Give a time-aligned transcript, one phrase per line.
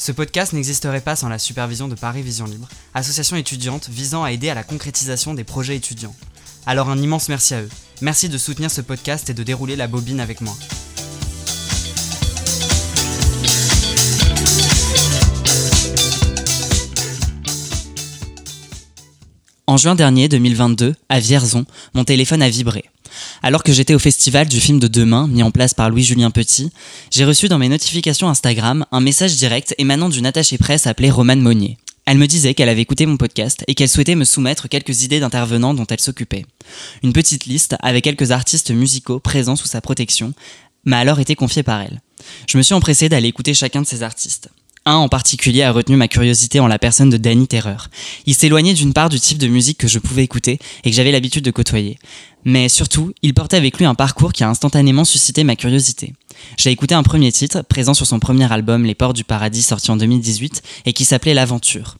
[0.00, 4.32] Ce podcast n'existerait pas sans la supervision de Paris Vision Libre, association étudiante visant à
[4.32, 6.16] aider à la concrétisation des projets étudiants.
[6.64, 7.68] Alors un immense merci à eux.
[8.00, 10.56] Merci de soutenir ce podcast et de dérouler la bobine avec moi.
[19.66, 22.86] En juin dernier 2022, à Vierzon, mon téléphone a vibré.
[23.42, 26.70] Alors que j'étais au festival du film de demain, mis en place par Louis-Julien Petit,
[27.10, 31.40] j'ai reçu dans mes notifications Instagram un message direct émanant d'une attachée presse appelée Romane
[31.40, 31.78] Monnier.
[32.06, 35.20] Elle me disait qu'elle avait écouté mon podcast et qu'elle souhaitait me soumettre quelques idées
[35.20, 36.44] d'intervenants dont elle s'occupait.
[37.02, 40.34] Une petite liste avec quelques artistes musicaux présents sous sa protection
[40.84, 42.00] m'a alors été confiée par elle.
[42.48, 44.48] Je me suis empressé d'aller écouter chacun de ces artistes.
[44.86, 47.90] Un en particulier a retenu ma curiosité en la personne de Danny Terreur.
[48.24, 51.12] Il s'éloignait d'une part du type de musique que je pouvais écouter et que j'avais
[51.12, 51.98] l'habitude de côtoyer.
[52.46, 56.14] Mais surtout, il portait avec lui un parcours qui a instantanément suscité ma curiosité.
[56.56, 59.90] J'ai écouté un premier titre, présent sur son premier album Les Ports du Paradis sorti
[59.90, 61.98] en 2018 et qui s'appelait L'Aventure.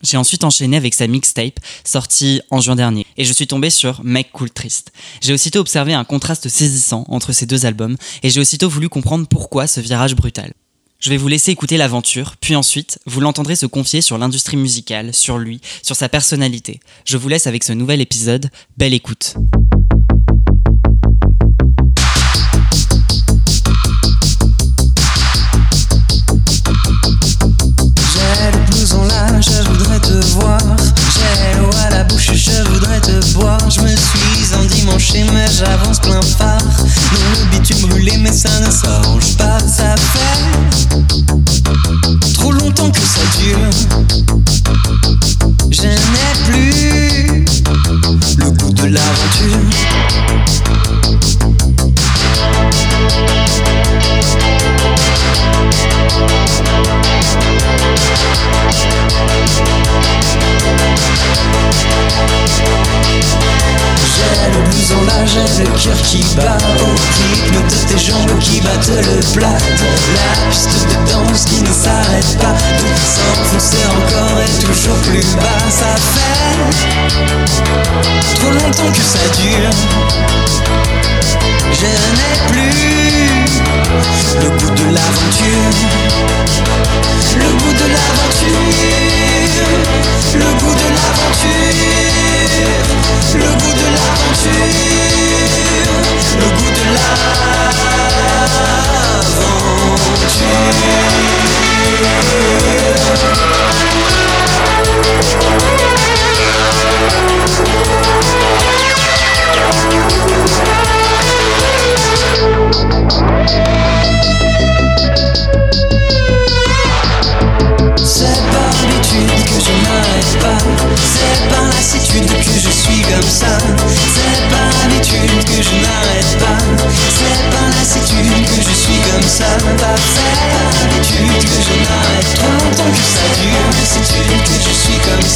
[0.00, 4.04] J'ai ensuite enchaîné avec sa mixtape, sortie en juin dernier, et je suis tombé sur
[4.04, 4.92] Mec Cool Triste.
[5.20, 9.26] J'ai aussitôt observé un contraste saisissant entre ces deux albums, et j'ai aussitôt voulu comprendre
[9.26, 10.52] pourquoi ce virage brutal.
[11.00, 15.14] Je vais vous laisser écouter l'aventure, puis ensuite, vous l'entendrez se confier sur l'industrie musicale,
[15.14, 16.80] sur lui, sur sa personnalité.
[17.04, 18.50] Je vous laisse avec ce nouvel épisode.
[18.76, 19.36] Belle écoute.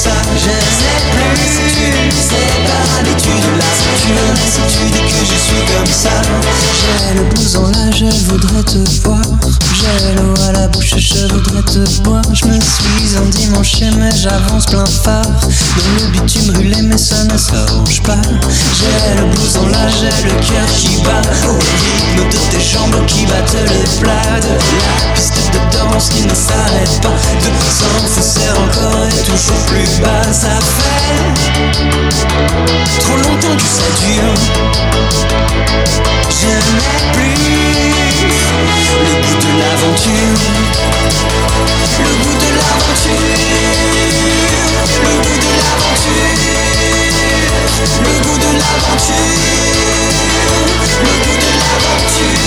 [0.03, 1.63] Ça Je sais plus.
[2.29, 6.11] C'est par l'habitude Lassitude, lassitude que je suis comme ça
[6.81, 9.23] J'ai le blouson là, je voudrais te voir
[9.83, 12.23] J'ai l'eau à la bouche, je voudrais te boire.
[12.33, 15.25] Je me suis endimanché mais j'avance plein phare.
[15.25, 18.23] Dans le bitume brûlé mais ça ne s'arrange pas.
[18.79, 21.23] J'ai le blouson là, j'ai le cœur qui bat.
[21.49, 26.23] Au rythme de tes jambes qui battent le plat De la piste de danse qui
[26.27, 27.17] ne s'arrête pas.
[27.41, 30.33] De s'enfoncer encore et toujours plus bas.
[30.33, 31.25] Ça fait
[33.01, 34.37] trop longtemps que ça dure.
[36.31, 37.33] Je n'ai plus
[39.59, 40.41] l'aventure
[41.99, 43.13] Le goût de l'aventure.
[45.03, 46.37] Le goût de l'aventure.
[48.05, 49.31] Le goût de l'aventure.
[51.03, 52.43] Le goût de l'aventure.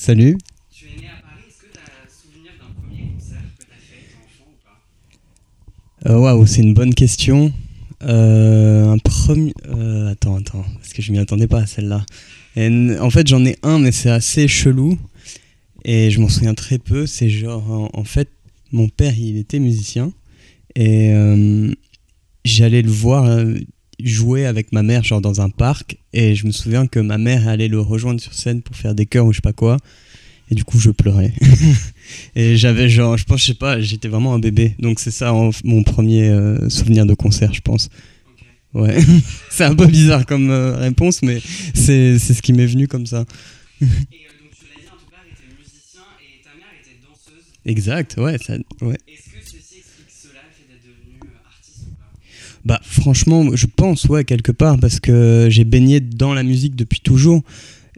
[0.00, 0.38] Salut.
[0.70, 3.70] Tu es né à Paris, est-ce que tu as souvenir d'un premier concert que tu
[3.72, 6.08] as fait enfant ou pas?
[6.08, 7.52] Euh, Waouh, c'est une bonne question.
[8.04, 9.52] Euh, un premier.
[9.66, 12.06] euh, attends, attends, parce que je m'y attendais pas à celle-là.
[12.56, 14.96] En fait, j'en ai un, mais c'est assez chelou.
[15.84, 17.06] Et je m'en souviens très peu.
[17.06, 18.28] C'est genre, en, en fait,
[18.70, 20.12] mon père, il était musicien.
[20.76, 21.72] Et euh,
[22.44, 23.24] j'allais le voir.
[24.02, 27.48] Jouait avec ma mère, genre dans un parc, et je me souviens que ma mère
[27.48, 29.76] allait le rejoindre sur scène pour faire des chœurs ou je sais pas quoi,
[30.50, 31.32] et du coup je pleurais.
[32.36, 35.32] et j'avais genre, je pense, je sais pas, j'étais vraiment un bébé, donc c'est ça
[35.34, 37.88] en- mon premier euh, souvenir de concert, je pense.
[38.74, 38.98] Ouais,
[39.50, 41.40] c'est un peu bizarre comme euh, réponse, mais
[41.74, 43.24] c'est c'est ce qui m'est venu comme ça.
[43.80, 43.96] Et euh, donc
[44.52, 47.44] tu l'as dit, ton père était musicien et ta mère était danseuse.
[47.64, 48.98] Exact, ouais, ça, ouais.
[49.08, 52.12] Est-ce que ceci explique cela, le fait d'être devenu euh, artiste ou pas
[52.68, 57.00] Bah franchement, je pense ouais quelque part parce que j'ai baigné dans la musique depuis
[57.00, 57.40] toujours.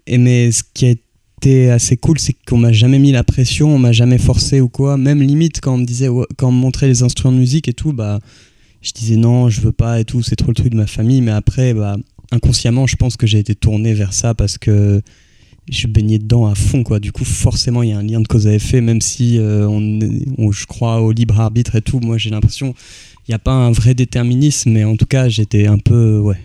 [0.07, 3.75] Et mais ce qui a été assez cool, c'est qu'on m'a jamais mis la pression,
[3.75, 4.97] on m'a jamais forcé ou quoi.
[4.97, 6.07] Même limite quand on me disait,
[6.37, 8.21] quand on me montrait les instruments de musique et tout, bah
[8.81, 11.21] je disais non, je veux pas et tout, c'est trop le truc de ma famille.
[11.21, 11.97] Mais après, bah
[12.31, 15.03] inconsciemment, je pense que j'ai été tourné vers ça parce que
[15.69, 17.01] je baignais dedans à fond quoi.
[17.01, 19.69] Du coup, forcément, il y a un lien de cause à effet, même si euh,
[20.53, 21.99] je crois au libre arbitre et tout.
[21.99, 22.73] Moi, j'ai l'impression
[23.27, 26.19] il n'y a pas un vrai déterminisme, mais en tout cas, j'étais un peu.
[26.19, 26.39] Ouais.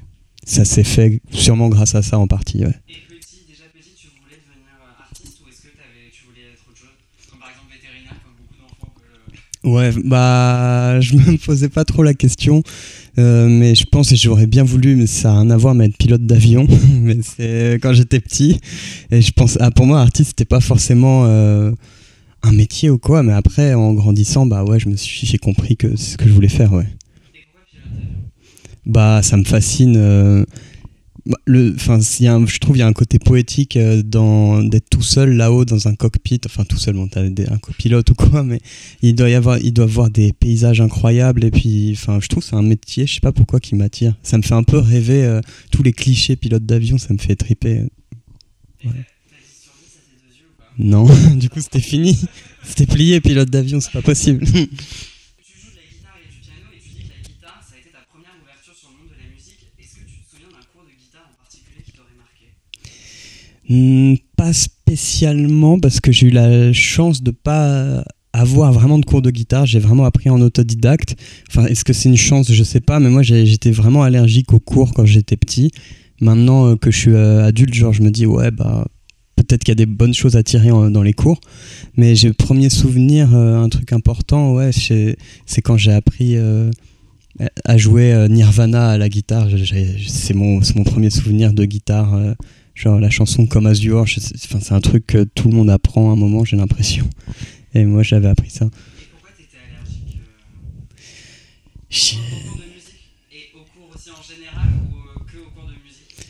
[0.46, 2.60] Ça s'est fait sûrement grâce à ça en partie.
[2.60, 2.68] Ouais.
[2.88, 5.70] Et petit, déjà petit, tu voulais devenir euh, artiste ou est-ce que
[6.12, 7.28] tu voulais être autre chose?
[7.32, 9.68] Comme par exemple vétérinaire, comme beaucoup d'enfants que.
[9.68, 12.62] Ouais, bah, je me posais pas trop la question,
[13.18, 15.86] euh, mais je pense que j'aurais bien voulu, mais ça a rien à voir, mais
[15.86, 16.68] être pilote d'avion.
[17.02, 18.60] mais c'est quand j'étais petit,
[19.10, 21.72] et je pense, ah, pour moi, artiste, c'était pas forcément euh,
[22.46, 25.78] un métier ou quoi, mais après, en grandissant, bah ouais, je me suis, j'ai compris
[25.78, 26.88] que c'est ce que je voulais faire, ouais.
[28.86, 29.96] Bah, ça me fascine.
[29.98, 30.46] euh,
[31.26, 35.02] bah, le, enfin, je trouve il y a un côté poétique euh, dans d'être tout
[35.02, 36.40] seul là-haut dans un cockpit.
[36.46, 38.60] Enfin, tout seul, bon, un copilote ou quoi, mais
[39.02, 41.44] il doit y avoir, il doit voir des paysages incroyables.
[41.44, 44.16] Et puis, enfin, je trouve c'est un métier, je sais pas pourquoi, qui m'attire.
[44.22, 47.00] Ça me fait un peu rêver euh, tous les clichés pilote d'avion.
[47.00, 47.86] Ça me fait triper
[48.84, 51.06] t'as t'as dit sur 10 à tes deux yeux ou pas Non,
[51.36, 52.18] du coup, c'était fini.
[52.64, 54.40] C'était plié pilote d'avion, c'est pas possible.
[54.44, 54.68] Tu joues de la
[55.86, 58.34] guitare et du piano et tu dis que la guitare, ça a été ta première
[58.42, 59.70] ouverture sur le monde de la musique.
[59.80, 62.50] Est-ce que tu te souviens d'un cours de guitare en particulier qui t'aurait marqué
[63.70, 69.22] Hmm, pas spécialement parce que j'ai eu la chance de pas avoir vraiment de cours
[69.22, 69.66] de guitare.
[69.66, 71.16] J'ai vraiment appris en autodidacte.
[71.50, 72.52] Enfin, est-ce que c'est une chance?
[72.52, 75.72] Je sais pas, mais moi j'étais vraiment allergique aux cours quand j'étais petit.
[76.22, 78.88] Maintenant euh, que je suis euh, adulte, genre je me dis ouais bah
[79.46, 81.40] peut-être qu'il y a des bonnes choses à tirer en- dans les cours.
[81.96, 84.72] Mais j'ai le premier souvenir, euh, un truc important, ouais,
[85.46, 86.70] c'est quand j'ai appris euh,
[87.64, 89.48] à jouer euh, Nirvana à la guitare.
[90.08, 92.14] C'est mon, mon premier souvenir de guitare.
[92.16, 92.34] euh,
[92.76, 93.68] genre la chanson Comme
[94.20, 97.08] sais- enfin, c'est un truc que tout le monde apprend à un moment, j'ai l'impression.
[97.74, 98.66] Et moi j'avais appris ça.
[99.12, 100.96] Pourquoi t'étais allergique euh,
[101.90, 105.50] J'ai- Au cours de musique et au cours aussi en général ou euh, que au
[105.52, 106.28] cours de musique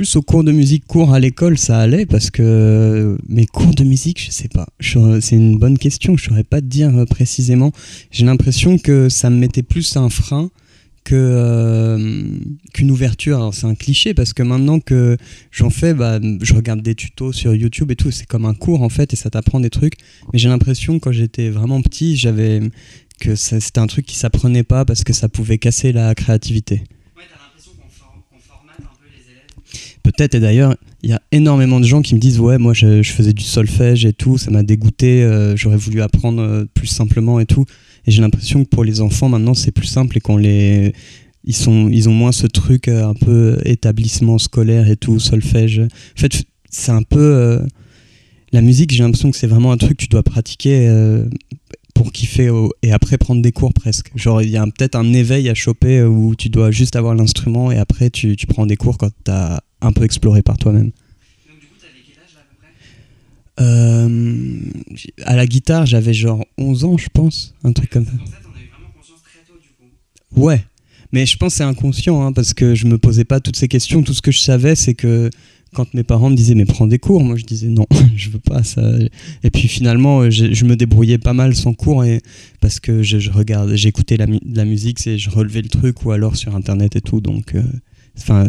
[0.00, 3.84] Plus au cours de musique, cours à l'école, ça allait parce que mes cours de
[3.84, 4.66] musique, je sais pas.
[4.80, 7.70] C'est une bonne question, je saurais pas te dire euh, précisément.
[8.10, 10.48] J'ai l'impression que ça me mettait plus un frein
[11.04, 12.38] que euh,
[12.72, 13.36] qu'une ouverture.
[13.36, 15.18] Alors c'est un cliché parce que maintenant que
[15.50, 18.10] j'en fais, bah, je regarde des tutos sur YouTube et tout.
[18.10, 19.96] C'est comme un cours en fait et ça t'apprend des trucs.
[20.32, 22.62] Mais j'ai l'impression quand j'étais vraiment petit, j'avais
[23.20, 26.76] que c'était un truc qui s'apprenait pas parce que ça pouvait casser la créativité.
[26.76, 29.20] Ouais, t'as l'impression qu'on for- qu'on formate un peu les
[30.20, 33.32] et d'ailleurs, il y a énormément de gens qui me disent Ouais, moi je, faisais
[33.32, 37.46] du solfège et tout, ça m'a dégoûté, euh, j'aurais voulu apprendre euh, plus simplement et
[37.46, 37.64] tout.
[38.06, 40.92] Et j'ai l'impression que pour les enfants maintenant c'est plus simple et qu'on les.
[41.44, 45.80] Ils, sont, ils ont moins ce truc euh, un peu établissement scolaire et tout, solfège.
[45.80, 47.60] En fait, c'est un peu.
[48.52, 50.86] la musique, j'ai l'impression que c'est vraiment un truc que tu dois pratiquer
[51.94, 52.50] pour kiffer
[52.82, 54.12] et après prendre des cours presque.
[54.14, 57.72] Genre, il y a peut-être un éveil à choper où tu dois juste avoir l'instrument
[57.72, 60.90] et après tu, tu prends des cours quand tu as un peu exploré par toi-même.
[60.90, 64.60] Donc du coup, t'avais quel âge là à peu près Euh,
[65.24, 68.12] à la guitare, j'avais genre 11 ans, je pense, un truc comme ça.
[70.36, 70.64] Ouais,
[71.12, 73.68] mais je pense que c'est inconscient hein, parce que je me posais pas toutes ces
[73.68, 74.02] questions.
[74.02, 75.28] Tout ce que je savais, c'est que
[75.74, 78.38] quand mes parents me disaient mais prends des cours, moi je disais non, je veux
[78.38, 78.82] pas ça.
[79.42, 82.20] Et puis finalement, euh, je, je me débrouillais pas mal sans cours et
[82.60, 86.12] parce que je, je regarde, j'écoutais la, la musique, c'est je relevais le truc ou
[86.12, 87.20] alors sur internet et tout.
[87.20, 87.62] Donc, euh,
[88.16, 88.48] enfin,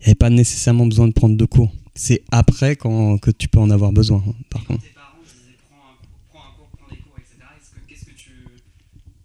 [0.00, 1.72] il n'y avait pas nécessairement besoin de prendre de cours.
[1.94, 4.22] C'est après quand que tu peux en avoir besoin.
[4.26, 4.82] hein, par contre.
[4.82, 7.44] tes parents disaient prends un, cours- prends un cours, prends des cours, etc.
[7.58, 8.30] Est-ce que qu'est-ce que tu.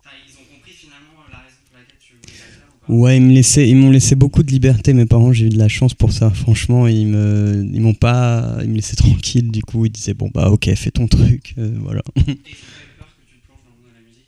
[0.01, 2.98] Enfin, ils ont compris finalement la raison pour laquelle tu voulais la faire ou pas?
[3.00, 4.94] Ouais, ils me laissaient, ils m'ont laissé beaucoup de liberté.
[4.94, 6.29] Mes parents, j'ai eu de la chance pour ça.
[6.32, 9.51] Franchement, ils me, ils m'ont pas, ils me laissaient tranquille.
[9.51, 12.01] Du coup, ils disaient bon bah ok, fais ton truc, euh, voilà.
[12.17, 14.03] Et ils ont pas eu peur que tu te plonges dans le monde de la
[14.03, 14.27] musique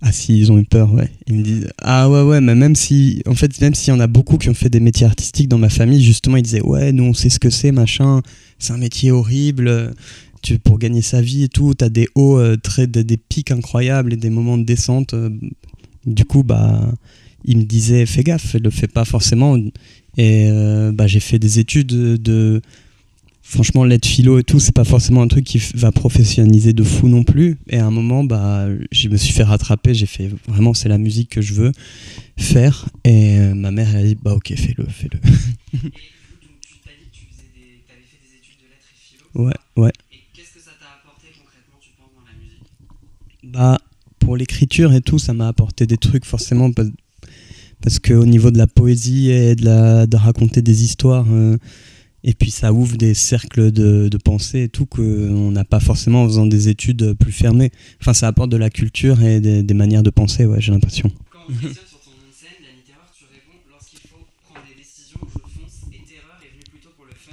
[0.00, 1.10] Ah si, ils ont eu peur, ouais.
[1.26, 4.00] Ils me disent ah ouais ouais, mais même si, en fait, même s'il y en
[4.00, 6.92] a beaucoup qui ont fait des métiers artistiques dans ma famille, justement, ils disaient ouais,
[6.92, 8.22] nous on sait ce que c'est, machin.
[8.58, 9.94] C'est un métier horrible.
[10.40, 14.16] Tu pour gagner sa vie et tout, t'as des hauts, euh, des, pics incroyables et
[14.16, 15.14] des moments de descente.
[15.14, 15.30] euh,
[16.06, 16.80] du coup, bah
[17.44, 19.56] il me disait fais gaffe, le fais pas forcément.
[20.16, 22.60] Et euh, bah, j'ai fait des études de.
[23.50, 27.08] Franchement, l'aide philo et tout, c'est pas forcément un truc qui va professionnaliser de fou
[27.08, 27.56] non plus.
[27.70, 29.94] Et à un moment, bah, je me suis fait rattraper.
[29.94, 31.72] J'ai fait vraiment, c'est la musique que je veux
[32.36, 32.90] faire.
[33.04, 35.18] Et euh, ma mère, elle a dit bah ok, fais-le, fais-le.
[35.18, 35.90] Et donc,
[36.60, 39.46] tu t'as dit que tu faisais des, avais fait des études de lettres et philo.
[39.46, 39.92] Ouais, ouais.
[40.12, 42.68] Et qu'est-ce que ça t'a apporté concrètement, tu penses, dans la musique?
[43.44, 43.78] Bah,
[44.18, 46.90] pour l'écriture et tout, ça m'a apporté des trucs forcément parce,
[47.80, 51.56] parce que au niveau de la poésie et de, la, de raconter des histoires, euh,
[52.28, 56.26] et puis ça ouvre des cercles de, pensée et tout qu'on n'a pas forcément en
[56.26, 57.72] faisant des études plus fermées.
[58.02, 61.08] Enfin, ça apporte de la culture et des, des manières de penser, ouais, j'ai l'impression.
[61.32, 64.60] Quand on questionne sur ton nom de scène, Danny Terreur, tu réponds lorsqu'il faut prendre
[64.68, 67.32] des décisions, je fonce et Terreur est venu plutôt pour le fun.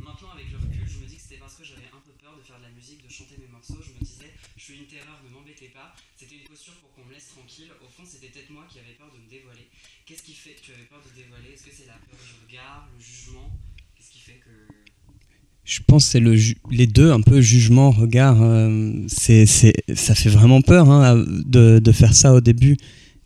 [0.00, 2.32] Maintenant, avec le recul, je me dis que c'était parce que j'avais un peu peur
[2.32, 3.84] de faire de la musique, de chanter mes morceaux.
[3.84, 5.92] Je me disais, je suis une terreur, ne m'embêtez pas.
[6.16, 7.68] C'était une posture pour qu'on me laisse tranquille.
[7.84, 9.68] Au fond, c'était peut-être moi qui avais peur de me dévoiler.
[10.08, 12.32] Qu'est-ce qui fait que tu avais peur de dévoiler Est-ce que c'est la peur du
[12.48, 13.52] regard, le jugement
[14.00, 14.48] Qu'est-ce qui fait que.
[15.70, 16.34] Je pense que c'est le
[16.72, 18.42] les deux, un peu jugement, regard.
[18.42, 22.76] euh, c'est, ça fait vraiment peur hein, de, faire ça au début.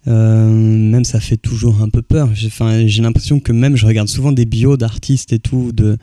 [0.08, 2.28] Euh, même ça fait toujours un peu peur.
[2.34, 2.50] J'ai,
[2.86, 5.72] j'ai l'impression que même je regarde souvent des bios d'artistes et tout.
[5.72, 5.96] De,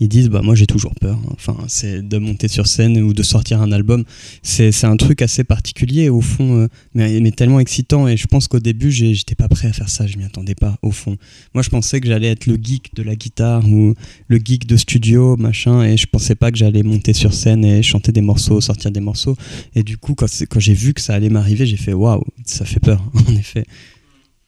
[0.00, 1.18] ils disent bah moi j'ai toujours peur.
[1.32, 4.04] Enfin, c'est de monter sur scène ou de sortir un album.
[4.42, 8.08] C'est, un truc assez particulier au fond, euh, mais, tellement excitant.
[8.08, 10.06] Et je pense qu'au début j'étais pas prêt à faire ça.
[10.06, 11.16] Je m'y attendais pas au fond.
[11.54, 13.94] Moi je pensais que j'allais être le geek de la guitare ou
[14.28, 17.82] le geek de studio, machin, et je pensais pas que j'allais monter sur scène et
[17.82, 19.36] chanter des morceaux, sortir des morceaux.
[19.74, 22.80] Et du coup, quand j'ai vu que ça allait m'arriver, j'ai fait waouh, ça fait
[22.80, 23.64] peur, en effet.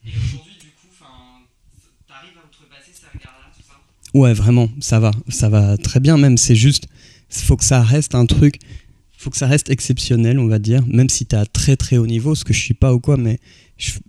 [0.05, 1.45] Et aujourd'hui, du coup, enfin,
[2.09, 3.77] t'arrives à outrepasser ces regards-là, tout ça
[4.13, 6.89] Ouais, vraiment, ça va, ça va très bien, même c'est juste,
[7.29, 8.59] faut que ça reste un truc,
[9.17, 12.07] faut que ça reste exceptionnel, on va dire, même si t'es à très très haut
[12.07, 13.39] niveau, ce que je suis pas ou quoi, mais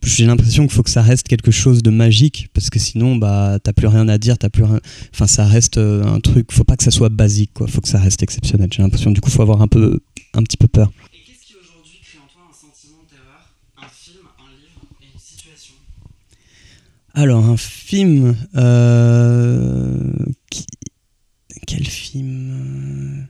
[0.03, 3.60] j'ai l'impression qu'il faut que ça reste quelque chose de magique, parce que sinon, bah,
[3.63, 4.79] t'as plus rien à dire, t'as plus rien,
[5.13, 7.89] enfin, ça reste euh, un truc, faut pas que ça soit basique, quoi, faut que
[7.89, 10.00] ça reste exceptionnel, j'ai l'impression, du coup, faut avoir un peu,
[10.34, 10.91] un petit peu peur.
[11.13, 14.81] Et qu'est-ce qui aujourd'hui crée en toi un sentiment de terreur Un film, un livre
[15.01, 15.75] et une situation
[17.13, 18.35] Alors, un film.
[18.55, 20.11] euh,
[21.67, 23.21] Quel film euh,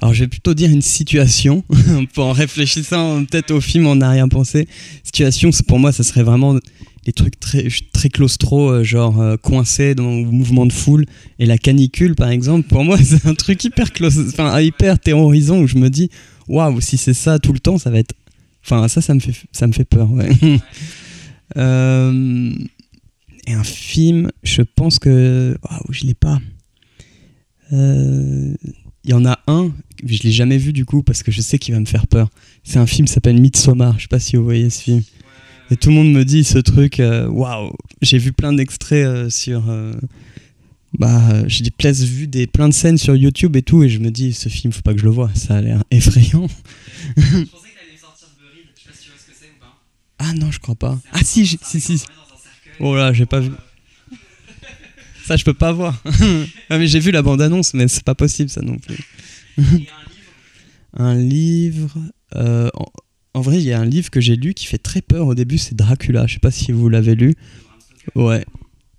[0.00, 1.64] Alors, je vais plutôt dire une situation.
[2.16, 4.68] en réfléchissant peut-être au film en arrière-pensée.
[5.04, 6.58] Situation, pour moi, ça serait vraiment
[7.06, 11.06] les trucs très, très claustro, euh, genre euh, coincé dans le mouvement de foule.
[11.38, 15.66] Et la canicule, par exemple, pour moi, c'est un truc hyper, enfin, hyper terrorisant où
[15.66, 16.10] je me dis,
[16.48, 18.14] waouh, si c'est ça tout le temps, ça va être.
[18.64, 20.08] Enfin, ça, ça me fait, ça me fait peur.
[21.56, 22.52] Euh,
[23.50, 25.56] et un film, je pense que.
[25.62, 26.38] Waouh, je l'ai pas.
[27.72, 28.54] Euh,
[29.04, 29.72] Il y en a un,
[30.04, 32.28] je l'ai jamais vu du coup parce que je sais qu'il va me faire peur.
[32.64, 33.96] C'est un film qui s'appelle Midsommar.
[33.96, 35.02] Je sais pas si vous voyez ce film.
[35.70, 37.00] Et tout le monde me dit ce truc.
[37.00, 39.70] euh, Waouh, j'ai vu plein d'extraits euh, sur.
[39.70, 39.92] euh,
[40.98, 44.10] bah, j'ai des vues, des plein de scènes sur YouTube et tout, et je me
[44.10, 45.30] dis ce film, faut pas que je le vois.
[45.34, 46.48] Ça a l'air effrayant.
[47.16, 49.46] Je pensais que t'allais sortir Buried, je sais pas si tu vois ce que c'est
[49.46, 49.78] ou pas.
[50.18, 50.98] Ah non, je crois pas.
[51.12, 52.02] Ah si, si, si.
[52.80, 53.50] Oh là, j'ai pas vu.
[55.24, 56.02] Ça, je peux pas voir.
[56.70, 58.98] ah, mais j'ai vu la bande-annonce, mais c'est pas possible, ça non plus.
[60.94, 61.96] Un livre
[62.36, 62.70] euh,
[63.34, 65.34] en, vrai, il y a un livre que j'ai lu qui fait très peur au
[65.34, 66.26] début, c'est Dracula.
[66.26, 67.34] Je sais pas si vous l'avez lu.
[68.14, 68.44] Ouais.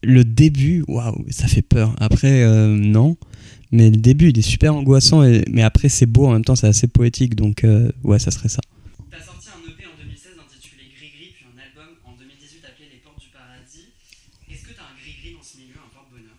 [0.03, 1.95] Le début, waouh, ça fait peur.
[1.99, 3.17] Après, euh, non.
[3.71, 5.21] Mais le début, il est super angoissant.
[5.49, 7.35] Mais après, c'est beau en même temps, c'est assez poétique.
[7.35, 8.61] Donc, euh, ouais, ça serait ça.
[9.11, 12.87] T'as sorti un EP en 2016 intitulé Gris Gris, puis un album en 2018 appelé
[12.91, 13.93] Les Portes du Paradis.
[14.49, 16.35] Est-ce que t'as un gris gris dans ce milieu, un porte-bonheur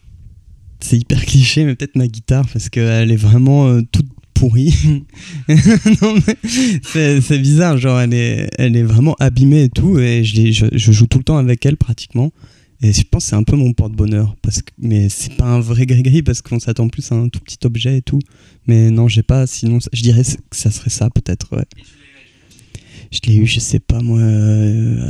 [0.83, 5.05] C'est hyper cliché, mais peut-être ma guitare, parce qu'elle est vraiment euh, toute pourrie.
[6.83, 11.07] c'est, bizarre, genre elle est, elle est vraiment abîmée et tout, et je, je, joue
[11.07, 12.33] tout le temps avec elle pratiquement.
[12.83, 15.61] Et je pense que c'est un peu mon porte-bonheur, parce que, mais c'est pas un
[15.61, 18.19] vrai gris-gris, parce qu'on s'attend plus à un tout petit objet et tout.
[18.67, 21.67] Mais non, j'ai pas, sinon je dirais que ça serait ça peut-être, ouais.
[23.13, 25.09] Je l'ai eu, je sais pas moi, euh,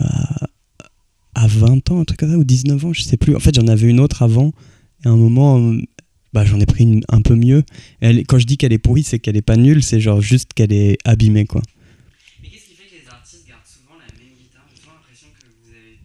[1.35, 3.35] à, à 20 ans, un truc comme ça, ou 19 ans, je sais plus.
[3.35, 4.53] En fait, j'en avais une autre avant,
[5.05, 5.81] et à un moment, euh,
[6.33, 7.63] bah, j'en ai pris une un peu mieux.
[8.01, 10.53] Elle, quand je dis qu'elle est pourrie, c'est qu'elle est pas nulle, c'est genre juste
[10.55, 11.63] qu'elle est abîmée, quoi.
[12.43, 14.65] Mais qu'est-ce qui fait que les artistes gardent souvent la même guitare?
[14.75, 15.99] J'ai l'impression que vous avez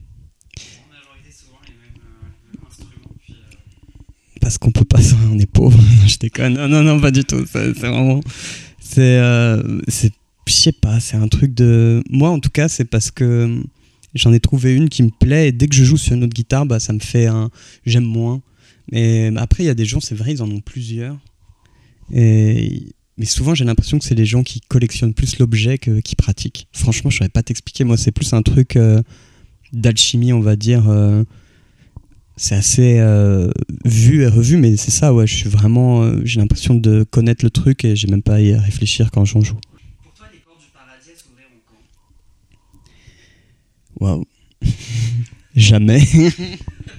[0.83, 3.15] en majorité souvent les mêmes, euh, les mêmes instruments.
[3.23, 4.99] Puis, euh, Parce qu'on peut pas,
[5.31, 5.77] on est pauvre.
[5.77, 6.55] Non, je déconne.
[6.55, 7.45] Non, non, non, pas du tout.
[7.51, 8.21] C'est vraiment.
[8.79, 9.17] C'est.
[9.19, 9.81] euh,
[10.47, 12.01] je sais pas, c'est un truc de.
[12.09, 13.61] Moi, en tout cas, c'est parce que
[14.13, 16.33] j'en ai trouvé une qui me plaît et dès que je joue sur une autre
[16.33, 17.49] guitare, bah, ça me fait un.
[17.85, 18.41] J'aime moins.
[18.91, 21.17] Mais après, il y a des gens, c'est vrai, ils en ont plusieurs.
[22.13, 22.87] Et.
[23.19, 26.67] Mais souvent, j'ai l'impression que c'est les gens qui collectionnent plus l'objet que qui pratiquent.
[26.71, 27.83] Franchement, je saurais pas t'expliquer.
[27.83, 28.75] Moi, c'est plus un truc.
[28.75, 29.01] euh,
[29.73, 30.87] d'alchimie, on va dire.
[30.87, 31.23] euh,
[32.35, 33.49] c'est assez euh,
[33.85, 35.25] vu et revu, mais c'est ça, ouais.
[35.25, 36.23] Je suis vraiment.
[36.23, 39.41] j'ai l'impression de connaître le truc et j'ai même pas à y réfléchir quand j'en
[39.41, 39.57] joue.
[40.03, 41.81] Pour toi, les portes du paradis s'ouvriront quand?
[44.05, 44.25] Waouh.
[45.55, 46.03] Jamais.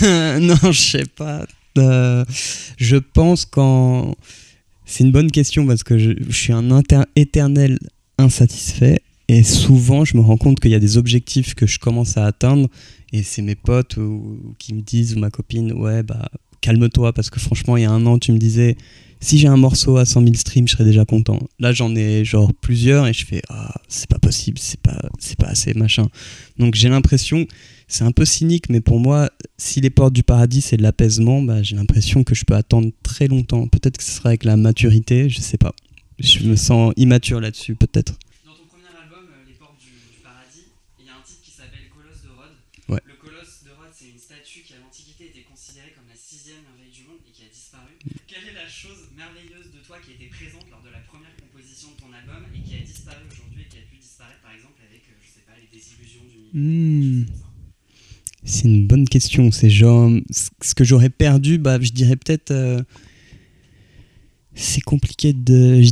[0.40, 1.46] non, je sais pas.
[1.78, 2.24] Euh,
[2.76, 4.14] je pense qu'en.
[4.88, 6.70] C'est une bonne question parce que je, suis un
[7.16, 7.78] éternel
[8.18, 12.16] insatisfait et souvent je me rends compte qu'il y a des objectifs que je commence
[12.16, 12.68] à atteindre
[13.12, 16.28] et c'est mes potes ou, ou qui me disent ou ma copine ouais bah
[16.60, 18.76] calme-toi parce que franchement il y a un an tu me disais
[19.20, 21.38] si j'ai un morceau à 100 000 streams je serais déjà content.
[21.58, 25.38] Là j'en ai genre plusieurs et je fais ah c'est pas possible c'est pas c'est
[25.38, 26.08] pas assez machin.
[26.58, 27.46] Donc j'ai l'impression
[27.88, 31.42] c'est un peu cynique mais pour moi si les portes du paradis c'est de l'apaisement
[31.42, 33.68] bah, j'ai l'impression que je peux attendre très longtemps.
[33.68, 35.72] Peut-être que ce sera avec la maturité je sais pas.
[36.18, 40.16] Je me sens immature là-dessus peut-être Dans ton premier album, euh, Les Portes du, du
[40.24, 42.56] Paradis, il y a un titre qui s'appelle Colosse de Rhodes.
[42.88, 43.04] Ouais.
[43.04, 46.64] Le Colosse de Rhodes, c'est une statue qui à l'Antiquité était considérée comme la sixième
[46.64, 47.92] merveille du monde et qui a disparu.
[48.24, 51.92] Quelle est la chose merveilleuse de toi qui était présente lors de la première composition
[51.92, 54.80] de ton album et qui a disparu aujourd'hui et qui a pu disparaître par exemple
[54.88, 55.68] avec, euh, je sais pas, les
[56.56, 57.24] Hmm.
[58.44, 59.50] C'est une bonne question.
[59.50, 60.10] C'est genre
[60.62, 62.50] ce que j'aurais perdu, bah je dirais peut-être.
[62.50, 62.80] euh,
[64.54, 65.82] c'est compliqué de.
[65.82, 65.90] Je,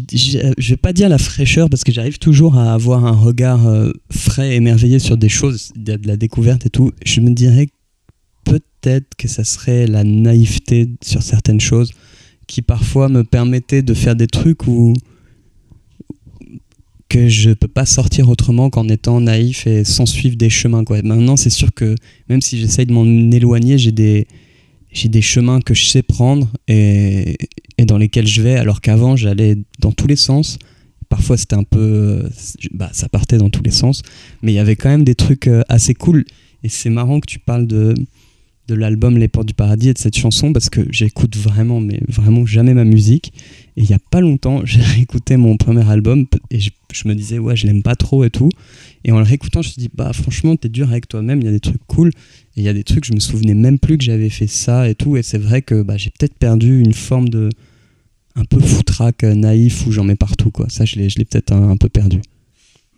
[0.56, 3.92] je- vais pas dire la fraîcheur parce que j'arrive toujours à avoir un regard euh,
[4.10, 6.90] frais, émerveillé sur des choses, de, de la découverte et tout.
[7.04, 7.68] Je me dirais
[8.44, 11.92] peut-être que ça serait la naïveté sur certaines choses
[12.46, 14.94] qui parfois me permettait de faire des trucs où
[17.14, 21.00] que je peux pas sortir autrement qu'en étant naïf et sans suivre des chemins quoi.
[21.02, 21.94] Maintenant, c'est sûr que
[22.28, 24.26] même si j'essaye de m'en éloigner, j'ai des
[24.90, 27.36] j'ai des chemins que je sais prendre et,
[27.78, 30.58] et dans lesquels je vais alors qu'avant j'allais dans tous les sens.
[31.08, 32.28] Parfois c'était un peu euh,
[32.72, 34.02] bah, ça partait dans tous les sens,
[34.42, 36.24] mais il y avait quand même des trucs euh, assez cool
[36.64, 37.94] et c'est marrant que tu parles de
[38.68, 42.00] de l'album Les Portes du Paradis et de cette chanson parce que j'écoute vraiment mais
[42.08, 43.32] vraiment jamais ma musique
[43.76, 46.70] et il y a pas longtemps, j'ai réécouté mon premier album et je,
[47.06, 48.48] me disais, ouais, je l'aime pas trop et tout.
[49.04, 51.44] Et en le réécoutant, je me suis dit, bah franchement, t'es dur avec toi-même, il
[51.44, 52.08] y a des trucs cool.
[52.56, 54.88] Et il y a des trucs, je me souvenais même plus que j'avais fait ça
[54.88, 55.16] et tout.
[55.16, 57.48] Et c'est vrai que bah, j'ai peut-être perdu une forme de.
[58.36, 60.66] un peu foutraque, euh, naïf, où j'en mets partout, quoi.
[60.68, 62.20] Ça, je l'ai, peut-être un peu perdu.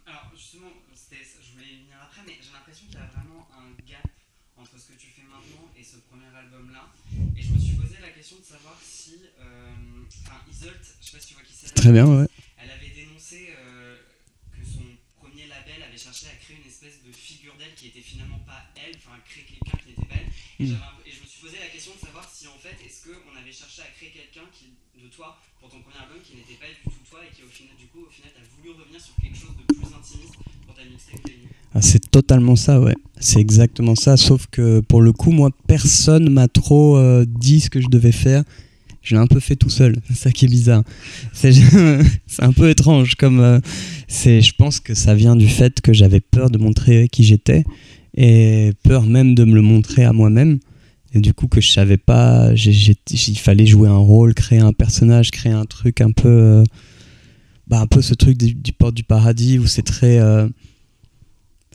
[0.07, 3.44] Alors justement, c'était- je voulais y venir après, mais j'ai l'impression qu'il y a vraiment
[3.52, 4.09] un gap
[4.61, 6.88] entre ce que tu fais maintenant et ce premier album-là.
[7.37, 11.12] Et je me suis posé la question de savoir si, euh, enfin, Isolt, je sais
[11.16, 11.76] pas si tu vois qui c'est.
[11.87, 12.27] Très bien, ouais.
[12.59, 13.94] Elle avait dénoncé euh,
[14.51, 14.83] que son
[15.22, 18.59] premier label avait cherché à créer une espèce de figure d'elle qui était finalement pas
[18.75, 20.27] elle, enfin créer quelqu'un qui n'était pas elle.
[20.27, 20.83] Et, Mm.
[21.07, 23.55] et je me suis posé la question de savoir si en fait, est-ce qu'on avait
[23.55, 26.99] cherché à créer quelqu'un de toi pour ton premier album qui n'était pas du tout
[27.07, 29.55] toi et qui au final, du coup, au final, t'as voulu revenir sur quelque chose
[29.55, 30.35] de plus intimiste
[30.66, 31.22] pour ta mixtape.
[31.70, 32.99] Ah, c'est totalement ça, ouais.
[33.22, 34.16] C'est exactement ça.
[34.16, 38.11] Sauf que pour le coup, moi, personne m'a trop euh, dit ce que je devais
[38.11, 38.42] faire.
[39.07, 39.95] Je l'ai un peu fait tout seul.
[40.12, 40.83] Ça qui est bizarre.
[41.33, 41.55] C'est
[42.40, 43.14] un peu étrange.
[43.14, 43.61] Comme euh,
[44.09, 47.62] c'est, je pense que ça vient du fait que j'avais peur de montrer qui j'étais
[48.16, 50.59] et peur même de me le montrer à moi-même.
[51.14, 55.31] Et du coup, que je savais pas, il fallait jouer un rôle, créer un personnage,
[55.31, 56.64] créer un truc un peu, euh,
[57.69, 60.49] bah, un peu ce truc du, du port du paradis où c'est très euh,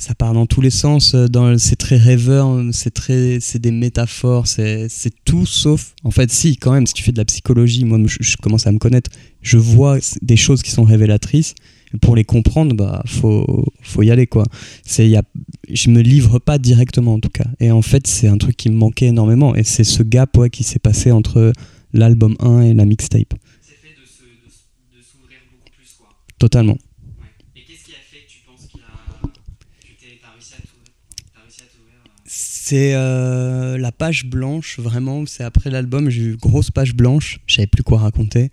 [0.02, 3.72] ça part dans tous les sens, euh, dans, c'est très rêveur, c'est très, c'est des
[3.72, 5.94] métaphores, c'est, c'est tout sauf.
[6.04, 8.66] En fait, si quand même, si tu fais de la psychologie, moi, je, je commence
[8.68, 9.12] à me connaître,
[9.42, 11.54] je vois des choses qui sont révélatrices.
[12.02, 14.46] Pour les comprendre, bah, faut, faut y aller quoi.
[14.86, 15.24] C'est, y a,
[15.70, 17.44] je me livre pas directement en tout cas.
[17.60, 19.56] Et en fait, c'est un truc qui me manquait énormément.
[19.56, 21.52] Et c'est ce gap ouais, qui s'est passé entre
[21.92, 23.34] l'album 1 et la mixtape.
[23.62, 24.64] C'est fait de, se, de, s-
[24.96, 26.08] de s'ouvrir beaucoup plus, quoi.
[26.40, 26.78] Totalement.
[27.20, 27.28] Ouais.
[27.58, 30.62] Et qu'est-ce qui a fait que tu penses qu'il a, que t'es- t'as réussi à
[30.64, 30.94] t'ouvrir
[31.36, 32.30] T'as réussi à t'ouvrir euh,
[32.72, 35.26] C'est euh, la page blanche, vraiment.
[35.26, 37.42] C'est après l'album, j'ai eu grosse page blanche.
[37.46, 38.50] Je savais plus quoi raconter.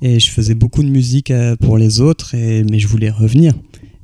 [0.00, 3.52] Et je faisais beaucoup de musique euh, pour les autres, mais je voulais revenir.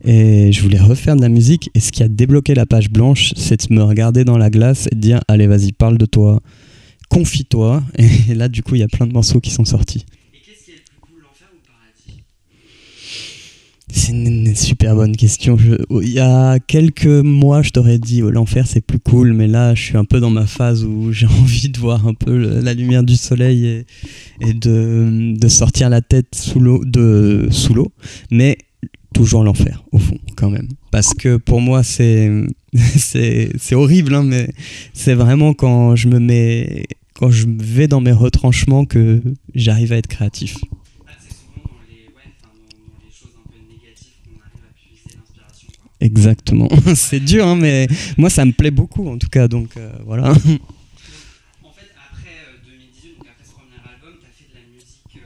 [0.04, 1.70] Et je voulais refaire de la musique.
[1.74, 4.88] Et ce qui a débloqué la page blanche, c'est de me regarder dans la glace
[4.92, 6.42] et de dire Allez, vas-y, parle de toi,
[7.08, 7.82] confie-toi.
[8.28, 10.04] Et là, du coup, il y a plein de morceaux qui sont sortis.
[10.34, 12.24] Et qu'est-ce qui est le plus cool, l'enfer ou le paradis
[13.92, 15.57] C'est une, super bonne question.
[16.03, 19.75] Il y a quelques mois, je t'aurais dit oh, l'enfer c'est plus cool, mais là
[19.75, 22.75] je suis un peu dans ma phase où j'ai envie de voir un peu la
[22.75, 23.85] lumière du soleil
[24.40, 26.83] et, de, sortir la tête sous l'eau,
[28.31, 28.59] mais
[29.14, 30.68] toujours l'enfer au fond quand même.
[30.90, 32.44] Parce que pour moi c'est
[33.72, 34.49] horrible, hein, mais
[34.92, 39.22] c'est vraiment quand je me mets quand je vais dans mes retranchements que
[39.55, 40.59] j'arrive à être créatif.
[46.00, 46.68] Exactement.
[46.94, 50.30] c'est dur, hein, mais moi ça me plaît beaucoup en tout cas, donc euh, voilà.
[50.30, 50.42] En fait,
[51.96, 55.18] après 2018, donc après ce premier album, t'as fait de la musique,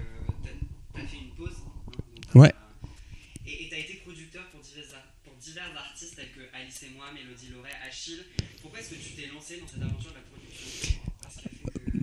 [0.94, 1.56] t'as as fait une pause.
[1.59, 2.52] donc, Ouais.
[3.46, 7.06] et et t'as été producteur pour divers, pour divers artistes tels que Alice et moi,
[7.12, 8.22] Mélodie Loret, Achille.
[8.62, 10.70] Pourquoi est-ce que tu t'es lancé dans cette aventure de la production
[11.20, 11.98] Qu'est-ce qui a fait que...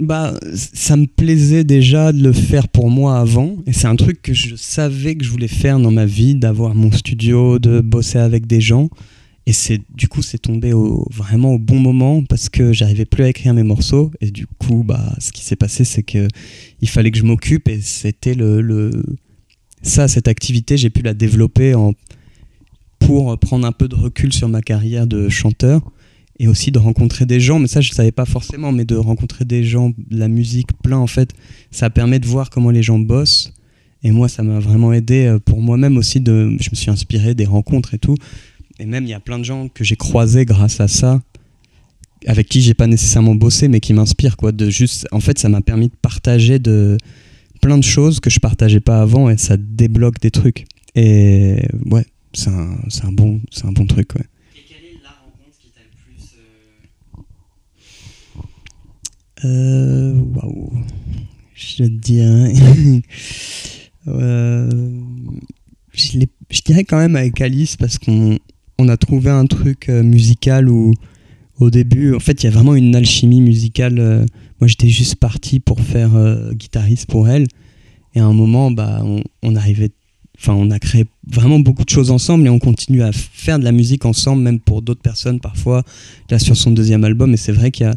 [0.00, 4.22] Bah, ça me plaisait déjà de le faire pour moi avant, et c'est un truc
[4.22, 8.18] que je savais que je voulais faire dans ma vie, d'avoir mon studio, de bosser
[8.18, 8.88] avec des gens.
[9.46, 13.24] Et c'est du coup c'est tombé au, vraiment au bon moment parce que j'arrivais plus
[13.24, 16.28] à écrire mes morceaux et du coup bah ce qui s'est passé c'est que
[16.80, 18.90] il fallait que je m'occupe et c'était le, le
[19.82, 21.92] ça cette activité j'ai pu la développer en
[23.00, 25.82] pour prendre un peu de recul sur ma carrière de chanteur
[26.40, 29.44] et aussi de rencontrer des gens mais ça je savais pas forcément mais de rencontrer
[29.44, 31.30] des gens de la musique plein en fait
[31.70, 33.52] ça permet de voir comment les gens bossent.
[34.02, 37.34] Et moi ça m'a vraiment aidé euh, pour moi-même aussi de je me suis inspiré
[37.34, 38.16] des rencontres et tout.
[38.78, 41.22] Et même il y a plein de gens que j'ai croisés grâce à ça
[42.26, 44.52] avec qui j'ai pas nécessairement bossé mais qui m'inspirent quoi.
[44.52, 46.98] De juste en fait ça m'a permis de partager de
[47.62, 50.66] plein de choses que je partageais pas avant et ça débloque des trucs.
[50.96, 54.24] Et ouais c'est un, un bon c'est un bon truc ouais
[54.56, 56.24] Et quelle est la rencontre qui t'a le plus...
[56.36, 57.20] euh,
[59.33, 60.72] Euh, Waouh.
[61.54, 62.52] Je dirais.
[64.06, 65.00] Euh,
[65.94, 68.38] je, dirais quand même avec Alice parce qu'on
[68.78, 70.92] on a trouvé un truc euh, musical où
[71.60, 73.98] au début, en fait, il y a vraiment une alchimie musicale.
[73.98, 74.26] euh,
[74.60, 77.46] moi, j'étais juste parti pour faire euh, guitariste pour elle.
[78.14, 79.90] Et à un moment, bah, on, on arrivait.
[80.36, 83.64] Enfin, on a créé vraiment beaucoup de choses ensemble et on continue à faire de
[83.64, 85.84] la musique ensemble, même pour d'autres personnes parfois.
[86.28, 87.94] Là, sur son deuxième album, et c'est vrai qu'il y a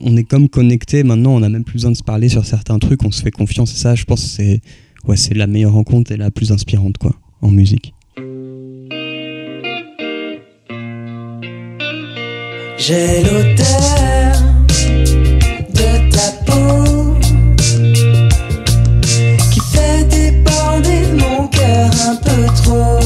[0.00, 2.78] on est comme connecté maintenant, on a même plus besoin de se parler sur certains
[2.78, 4.60] trucs, on se fait confiance et ça, je pense que c'est
[5.16, 7.94] c'est la meilleure rencontre et la plus inspirante quoi en musique.
[12.76, 14.32] J'ai l'odeur
[15.72, 17.16] de ta peau
[19.50, 22.98] qui fait déborder mon cœur un peu trop.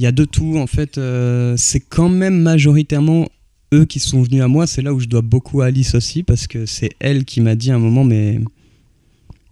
[0.00, 0.96] Il y a de tout, en fait.
[0.96, 3.28] euh, c'est quand même majoritairement
[3.74, 4.66] eux qui sont venus à moi.
[4.66, 7.54] C'est là où je dois beaucoup à Alice aussi, parce que c'est elle qui m'a
[7.54, 8.40] dit à un moment, mais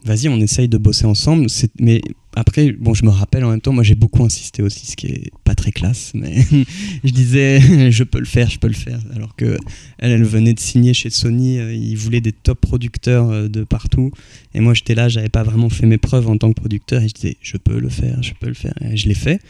[0.04, 1.46] vas-y, on essaye de bosser ensemble.
[1.80, 2.00] Mais
[2.37, 5.06] après, bon, je me rappelle en même temps, moi j'ai beaucoup insisté aussi, ce qui
[5.08, 6.44] est pas très classe, mais
[7.04, 9.00] je disais, je peux le faire, je peux le faire.
[9.14, 9.56] Alors que
[9.98, 14.12] elle, venait de signer chez Sony, euh, ils voulaient des top producteurs euh, de partout.
[14.54, 17.08] Et moi j'étais là, j'avais pas vraiment fait mes preuves en tant que producteur, et
[17.08, 18.74] je disais, je peux le faire, je peux le faire.
[18.82, 19.40] Et je l'ai fait.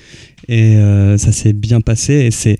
[0.48, 2.14] Et euh, ça s'est bien passé.
[2.14, 2.58] Et c'est,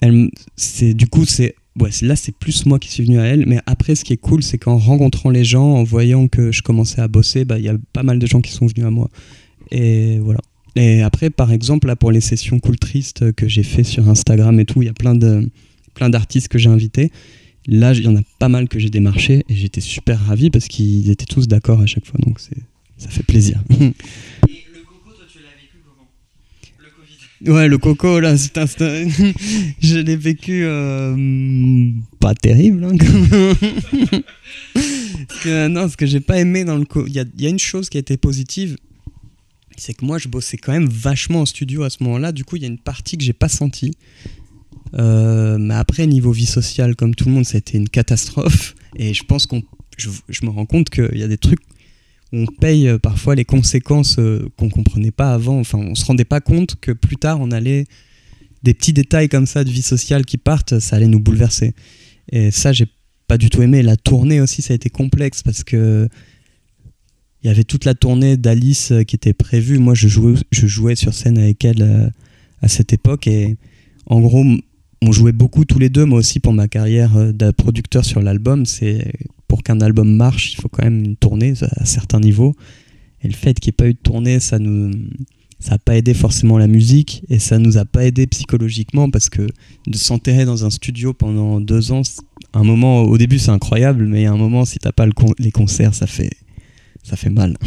[0.00, 1.56] elle, c'est du coup, c'est,
[2.02, 3.46] là, c'est plus moi qui suis venu à elle.
[3.46, 6.62] Mais après, ce qui est cool, c'est qu'en rencontrant les gens, en voyant que je
[6.62, 8.90] commençais à bosser, bah, il y a pas mal de gens qui sont venus à
[8.90, 9.10] moi.
[9.70, 10.40] Et voilà.
[10.76, 12.76] Et après, par exemple, là, pour les sessions cool
[13.36, 15.14] que j'ai fait sur Instagram et tout, il y a plein
[16.08, 17.10] d'artistes que j'ai invités.
[17.66, 20.68] Là, il y en a pas mal que j'ai démarché et j'étais super ravi parce
[20.68, 22.18] qu'ils étaient tous d'accord à chaque fois.
[22.24, 23.62] Donc, ça fait plaisir.
[23.70, 26.08] Et le coco, toi, tu l'as vécu comment
[26.78, 28.66] Le Covid Ouais, le coco, là, c'est un...
[29.80, 32.84] je l'ai vécu euh, pas terrible.
[32.84, 32.94] hein,
[35.68, 36.84] non, ce que j'ai pas aimé dans le...
[36.84, 38.76] co- Il y a, une chose qui a été positive,
[39.76, 42.32] c'est que moi, je bossais quand même vachement en studio à ce moment-là.
[42.32, 43.96] Du coup, il y a une partie que j'ai pas sentie.
[44.94, 48.74] Euh, mais après, niveau vie sociale, comme tout le monde, été une catastrophe.
[48.96, 49.62] Et je pense qu'on...
[49.96, 51.60] Je, je me rends compte qu'il y a des trucs
[52.32, 55.58] on paye euh, parfois les conséquences euh, qu'on comprenait pas avant.
[55.58, 57.84] Enfin, on se rendait pas compte que plus tard, on allait
[58.62, 61.74] des petits détails comme ça de vie sociale qui partent, ça allait nous bouleverser.
[62.30, 62.86] Et ça, j'ai
[63.26, 63.82] pas du tout aimé.
[63.82, 66.08] La tournée aussi, ça a été complexe parce que
[67.42, 69.78] il y avait toute la tournée d'Alice euh, qui était prévue.
[69.78, 72.12] Moi, je jouais, je jouais sur scène avec elle
[72.60, 73.56] à cette époque et
[74.06, 74.44] en gros,
[75.00, 76.04] on jouait beaucoup tous les deux.
[76.04, 79.12] Moi aussi, pour ma carrière de producteur sur l'album, c'est
[79.48, 82.54] pour qu'un album marche, il faut quand même une tournée à certains niveaux.
[83.22, 84.92] Et le fait qu'il n'y ait pas eu de tournée, ça nous,
[85.58, 89.28] ça n'a pas aidé forcément la musique et ça nous a pas aidé psychologiquement parce
[89.28, 89.46] que
[89.86, 92.02] de s'enterrer dans un studio pendant deux ans,
[92.54, 95.06] un moment, au début c'est incroyable, mais a un moment, si t'as pas
[95.38, 96.30] les concerts, ça fait,
[97.02, 97.56] ça fait mal.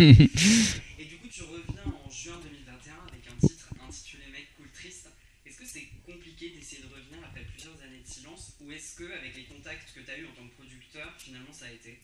[0.00, 5.06] Et du coup, tu reviens en juin 2021 avec un titre intitulé Mec Cool Triste.
[5.46, 9.04] Est-ce que c'est compliqué d'essayer de revenir après plusieurs années de silence ou est-ce que,
[9.04, 12.00] avec les contacts que tu as eu en tant que producteur, finalement ça a été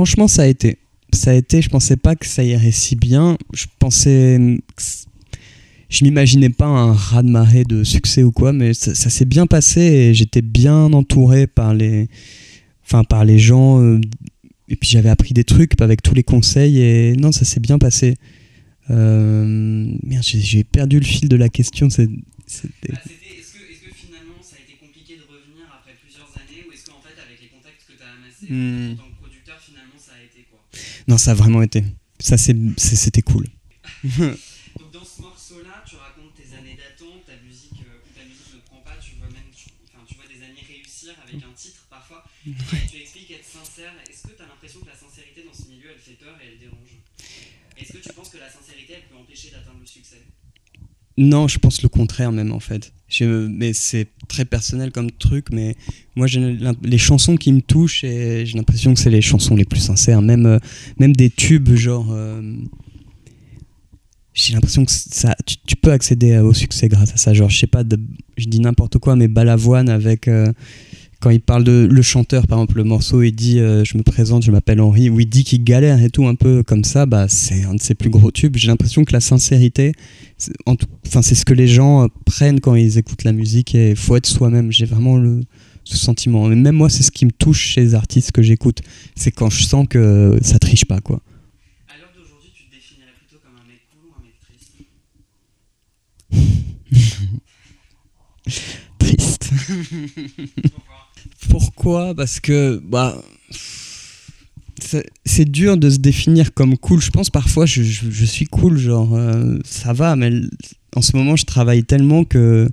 [0.00, 0.78] Franchement, ça a été.
[1.12, 3.36] Ça a été, je pensais pas que ça irait si bien.
[3.52, 4.40] Je pensais.
[5.90, 9.82] Je m'imaginais pas un raz-de-marée de succès ou quoi, mais ça, ça s'est bien passé
[9.82, 12.08] et j'étais bien entouré par les,
[12.82, 13.82] enfin, par les gens.
[13.82, 14.00] euh,
[14.70, 17.76] et puis j'avais appris des trucs avec tous les conseils et non, ça s'est bien
[17.78, 18.14] passé.
[18.88, 19.44] Euh,
[20.02, 21.90] merde, j'ai- perdu le fil de la question.
[21.90, 22.14] c'est- Bah,
[22.46, 22.94] c'était-
[31.10, 31.82] Non, ça a vraiment été.
[32.20, 33.46] Ça, c'est- c'est- c'était cool.
[34.04, 38.60] Donc dans ce morceau-là, tu racontes tes années d'attente, ta musique, euh, ta musique ne
[38.60, 41.82] prend pas, tu vois même, tu, enfin, tu vois des années réussir avec un titre
[41.90, 42.22] parfois.
[42.46, 42.52] Et
[42.88, 43.92] tu expliques être sincère.
[44.08, 46.46] Est-ce que tu as l'impression que la sincérité dans ce milieu, elle fait peur et
[46.52, 46.94] elle dérange?
[47.76, 50.22] Est-ce que tu penses que la sincérité, elle peut empêcher d'atteindre le succès?
[51.16, 52.92] Non, je pense le contraire même en fait.
[53.08, 55.76] Je- mais c'est très personnel comme truc, mais
[56.20, 56.28] moi
[56.82, 60.20] les chansons qui me touchent et j'ai l'impression que c'est les chansons les plus sincères.
[60.20, 60.58] Même, euh,
[60.98, 62.08] même des tubes genre...
[62.12, 62.42] euh,
[64.34, 65.34] j'ai l'impression que ça,
[65.66, 67.34] tu, peux accéder au succès grâce à ça.
[67.34, 67.82] Genre, je sais pas,
[68.36, 70.28] je dis n'importe quoi, mais Balavoine avec...
[70.28, 70.52] euh,
[71.20, 74.42] quand il parle de le chanteur, par exemple, le morceau, il dit Je me présente,
[74.42, 77.28] je m'appelle Henri, où il dit qu'il galère et tout, un peu comme ça, bah,
[77.28, 78.56] c'est un de ses plus gros tubes.
[78.56, 79.92] J'ai l'impression que la sincérité,
[80.38, 80.54] c'est
[81.04, 84.72] c'est ce que les gens prennent quand ils écoutent la musique et faut être soi-même.
[84.72, 85.42] J'ai vraiment le,
[85.90, 86.50] ce sentiment.
[86.50, 88.80] Et même moi, c'est ce qui me touche chez les artistes que j'écoute.
[89.16, 91.20] C'est quand je sens que ça triche pas, quoi.
[91.88, 94.76] À l'heure d'aujourd'hui, tu te définirais plutôt comme un mec cool ou un mec triste?
[98.98, 99.50] Triste.
[100.70, 100.96] Pourquoi?
[101.48, 102.14] Pourquoi?
[102.14, 103.16] Parce que bah,
[105.24, 107.00] c'est dur de se définir comme cool.
[107.00, 110.32] Je pense parfois je, je- je suis cool, genre euh, ça va, mais
[110.96, 112.68] en ce moment je travaille tellement que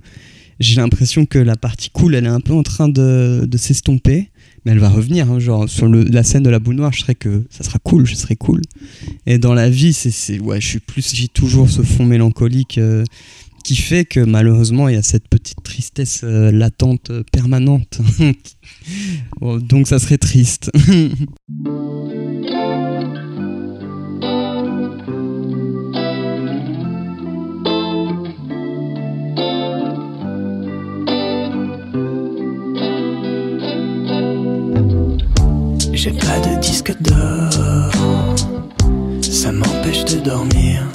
[0.60, 4.30] j'ai l'impression que la partie cool elle est un peu en train de, de s'estomper.
[4.64, 7.14] Mais elle va revenir, hein, genre sur la scène de la boule noire, je serais
[7.14, 8.60] que ça sera cool, je serai cool.
[9.24, 13.04] Et dans la vie, c'est, ouais, je suis plus, j'ai toujours ce fond mélancolique euh,
[13.62, 18.00] qui fait que malheureusement il y a cette petite tristesse euh, latente euh, permanente.
[19.40, 20.70] Bon, donc ça serait triste.
[36.00, 37.90] J'ai pas de disque d'or.
[39.20, 40.86] Ça m'empêche de dormir.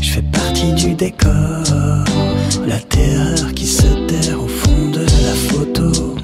[0.00, 1.64] Je fais partie du décor,
[2.68, 6.14] la terreur qui se terre au fond de la photo.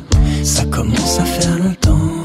[0.44, 2.24] Ça commence à faire longtemps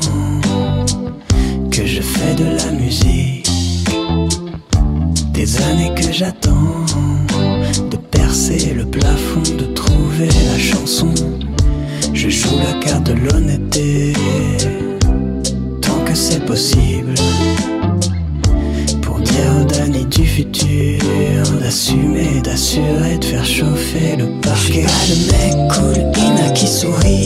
[1.71, 3.49] que je fais de la musique.
[5.33, 6.56] Des années que j'attends
[22.77, 24.83] d'assurer, de faire chauffer le parquet.
[24.83, 27.16] Pas le mec cool, Ina qui sourit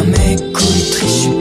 [0.00, 1.39] triste, un mec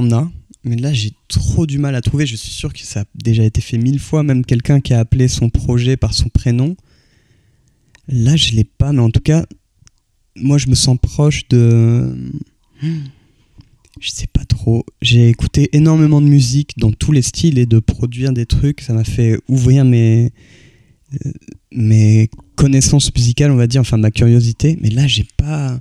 [0.00, 0.30] en a,
[0.64, 2.26] mais là j'ai trop du mal à trouver.
[2.26, 5.00] Je suis sûr que ça a déjà été fait mille fois, même quelqu'un qui a
[5.00, 6.76] appelé son projet par son prénom.
[8.08, 9.46] Là je l'ai pas, mais en tout cas,
[10.36, 12.32] moi je me sens proche de.
[14.00, 14.84] Je sais pas trop.
[15.02, 18.80] J'ai écouté énormément de musique dans tous les styles et de produire des trucs.
[18.80, 20.32] Ça m'a fait ouvrir mes,
[21.26, 21.32] euh,
[21.70, 24.78] mes connaissances musicales, on va dire, enfin ma curiosité.
[24.80, 25.78] Mais là, j'ai pas.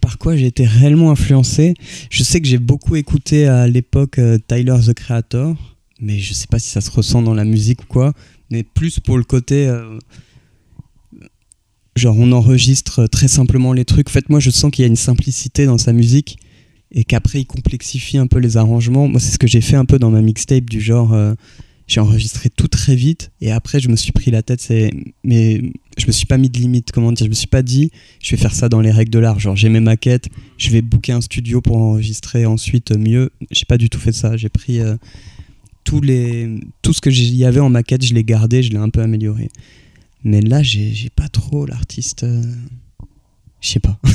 [0.00, 1.74] Par quoi j'ai été réellement influencé
[2.10, 5.56] Je sais que j'ai beaucoup écouté à l'époque euh, Tyler the Creator,
[6.00, 8.12] mais je sais pas si ça se ressent dans la musique ou quoi.
[8.50, 9.66] Mais plus pour le côté.
[9.68, 9.98] euh,
[11.96, 14.08] genre, on enregistre très simplement les trucs.
[14.08, 16.38] En fait, moi, je sens qu'il y a une simplicité dans sa musique
[16.90, 19.08] et qu'après il complexifie un peu les arrangements.
[19.08, 21.34] Moi, c'est ce que j'ai fait un peu dans ma mixtape du genre euh,
[21.86, 24.90] j'ai enregistré tout très vite et après je me suis pris la tête c'est
[25.24, 27.90] mais je me suis pas mis de limite comment dire, je me suis pas dit
[28.22, 30.28] je vais faire ça dans les règles de l'art, genre j'ai mes maquettes,
[30.58, 33.30] je vais booker un studio pour enregistrer ensuite mieux.
[33.50, 34.96] J'ai pas du tout fait ça, j'ai pris euh,
[35.84, 38.90] tous les tout ce que y avait en maquette, je l'ai gardé, je l'ai un
[38.90, 39.48] peu amélioré.
[40.24, 42.42] Mais là, j'ai pas trop l'artiste euh,
[43.62, 43.98] je sais pas.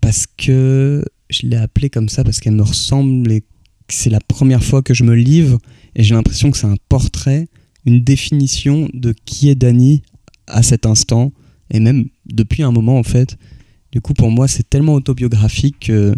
[0.00, 3.44] Parce que je l'ai appelée comme ça parce qu'elle me ressemble et
[3.92, 5.58] c'est la première fois que je me livre
[5.94, 7.48] et j'ai l'impression que c'est un portrait,
[7.84, 10.02] une définition de qui est Dany
[10.46, 11.32] à cet instant
[11.70, 13.36] et même depuis un moment en fait.
[13.92, 16.14] Du coup pour moi c'est tellement autobiographique que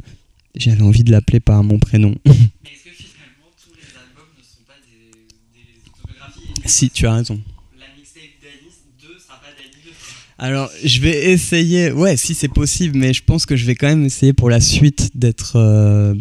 [0.55, 2.14] j'avais envie de l'appeler par mon prénom.
[2.25, 5.11] Mais est-ce que finalement tous les albums ne sont pas des,
[5.59, 6.68] des autobiographies?
[6.68, 7.41] Si tu as raison.
[7.79, 8.70] La mixtape Dany
[9.01, 9.91] 2 sera pas Dany 2
[10.39, 13.89] Alors, je vais essayer, ouais, si c'est possible, mais je pense que je vais quand
[13.89, 16.14] même essayer pour la suite d'être euh,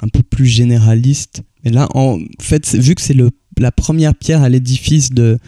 [0.00, 1.42] un peu plus généraliste.
[1.64, 3.16] Mais là, en fait, vu que c'est
[3.56, 5.38] la première pierre à l'édifice de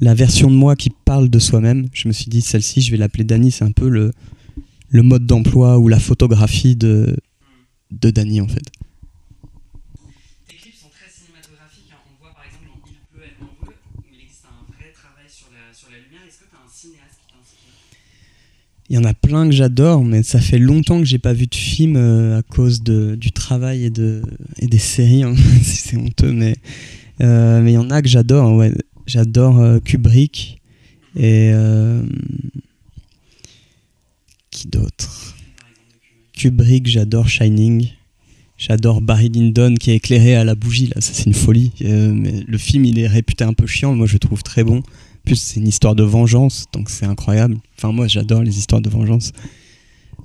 [0.00, 2.96] la version de moi qui parle de soi-même, je me suis dit, celle-ci, je vais
[2.96, 4.10] l'appeler Dany, c'est un peu le,
[4.88, 7.16] le mode d'emploi ou la photographie de,
[7.90, 8.64] de Danny en fait.
[10.48, 11.92] Tes clips sont très cinématographiques.
[11.92, 12.00] hein.
[12.08, 14.90] On voit par exemple dans Il pleut, elle m'en veut, où il existe un vrai
[14.96, 16.24] travail sur la, sur la lumière.
[16.26, 17.76] Est-ce que tu as un cinéaste qui t'inspire
[18.92, 21.46] Il y en a plein que j'adore, mais ça fait longtemps que j'ai pas vu
[21.46, 24.20] de film euh, à cause du travail et, de,
[24.58, 25.22] et des séries.
[25.22, 25.34] hein.
[25.62, 26.56] c'est honteux, mais
[27.22, 28.54] euh, mais il y en a que j'adore.
[28.54, 28.70] Ouais.
[29.06, 30.60] J'adore euh, Kubrick
[31.16, 31.54] et
[34.50, 35.36] qui d'autre?
[36.34, 37.88] Kubrick, j'adore Shining.
[38.58, 41.72] J'adore Barry Lyndon qui est éclairé à la bougie là, ça c'est une folie.
[41.80, 44.82] Mais le film il est réputé un peu chiant, moi je le trouve très bon.
[45.24, 47.58] Plus c'est une histoire de vengeance, donc c'est incroyable.
[47.78, 49.32] Enfin moi j'adore les histoires de vengeance.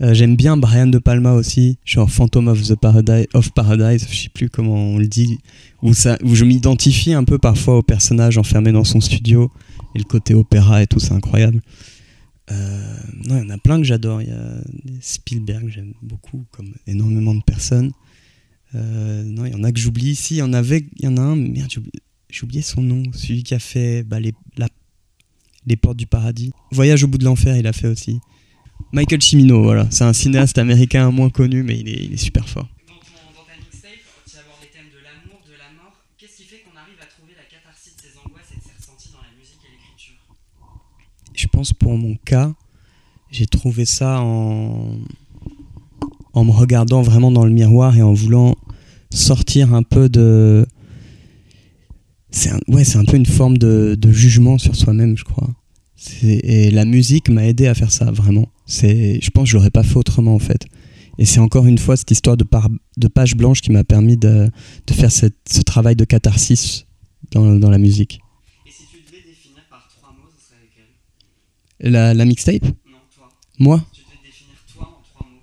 [0.01, 4.15] Euh, J'aime bien Brian De Palma aussi, genre Phantom of the Paradise, of Paradise, je
[4.15, 5.39] sais plus comment on le dit,
[5.81, 9.51] où, ça, où je m'identifie un peu parfois au personnage enfermé dans son studio
[9.95, 11.61] et le côté opéra et tout, c'est incroyable.
[12.51, 14.21] Euh, non, il y en a plein que j'adore.
[14.21, 14.61] Il y a
[15.01, 17.91] Spielberg, j'aime beaucoup, comme énormément de personnes.
[18.75, 20.35] Euh, non, il y en a que j'oublie ici.
[20.35, 21.71] Il y en avait, il y en a un, merde,
[22.29, 23.03] j'ai oublié son nom.
[23.13, 24.69] Celui qui a fait bah, les, la-
[25.67, 26.51] les Portes du Paradis.
[26.71, 28.19] Voyage au bout de l'enfer, il a fait aussi.
[28.93, 29.87] Michael Cimino, voilà.
[29.91, 32.67] C'est un cinéaste américain moins connu, mais il est, il est super fort.
[41.35, 42.51] Je pense pour mon cas,
[43.29, 44.97] j'ai trouvé ça en,
[46.33, 48.55] en me regardant vraiment dans le miroir et en voulant
[49.11, 50.65] sortir un peu de.
[52.31, 55.49] C'est un, ouais, c'est un peu une forme de jugement sur soi-même, je crois.
[56.23, 58.51] Et la musique m'a aidé à faire ça, vraiment.
[58.67, 60.65] Je pense que je l'aurais pas fait autrement, en fait.
[61.17, 64.17] Et c'est encore une fois cette histoire de, par- de page blanche qui m'a permis
[64.17, 64.51] de,
[64.85, 66.85] de faire cette- ce travail de catharsis
[67.31, 68.19] dans, dans la musique.
[68.67, 72.99] Et si tu devais définir par trois mots, ce serait lesquels La, la mixtape, Non,
[73.15, 73.29] toi.
[73.57, 75.41] moi, Tu devais définir toi en trois mots.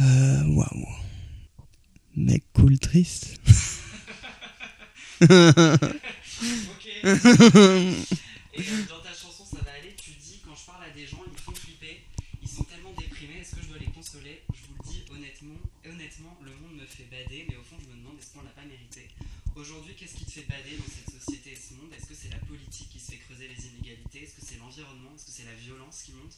[0.00, 0.86] Euh, waouh.
[2.16, 3.38] Mec cool triste.
[5.22, 6.86] Ok.
[6.86, 7.12] et euh,
[8.88, 9.94] dans ta chanson, ça va aller.
[9.96, 12.02] Tu dis quand je parle à des gens, ils me font flipper.
[12.42, 13.38] Ils sont tellement déprimés.
[13.40, 15.60] Est-ce que je dois les consoler Je vous le dis honnêtement.
[15.86, 18.66] Honnêtement, le monde me fait mais au fond, je me demande est-ce qu'on l'a pas
[18.66, 19.08] mérité?
[19.56, 22.30] Aujourd'hui, qu'est-ce qui te fait bader dans cette société et ce monde Est-ce que c'est
[22.30, 24.24] la politique qui se fait creuser les inégalités?
[24.24, 25.12] Est-ce que c'est l'environnement?
[25.14, 26.36] Est-ce que c'est la violence qui monte?